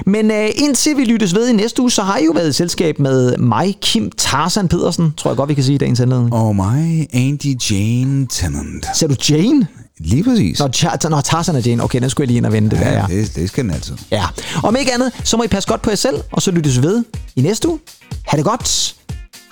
[0.06, 2.52] Men øh, indtil vi lyttes ved i næste uge, så har I jo været i
[2.52, 6.32] selskab med mig, Kim Tarzan Pedersen, tror jeg godt, vi kan sige i dagens anledning.
[6.34, 8.86] Og mig, Andy Jane Tennant.
[8.94, 9.66] Ser du Jane?
[9.98, 10.58] Lige præcis.
[10.58, 11.82] Nå, Tar- Nå Tarzan er Jane.
[11.84, 12.70] Okay, den skulle jeg lige ind og vende.
[12.70, 13.06] Det der, ja, ja.
[13.20, 13.92] det, det skal den altså.
[14.10, 14.24] ja.
[14.62, 17.04] Om ikke andet, så må I passe godt på jer selv, og så lyttes ved
[17.36, 17.78] i næste uge.
[18.26, 18.94] Ha' det godt.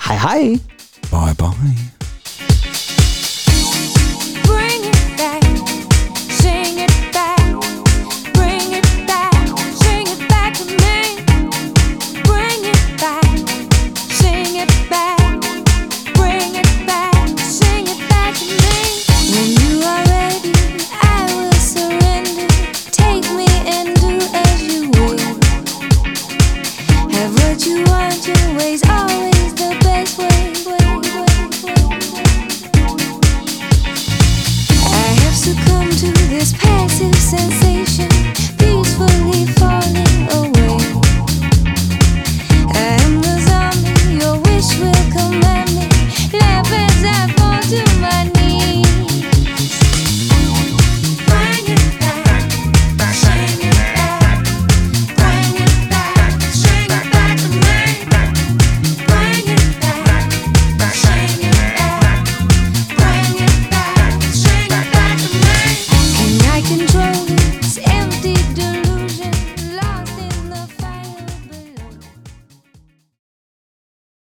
[0.00, 0.60] Hej hej.
[1.10, 1.99] Bye bye.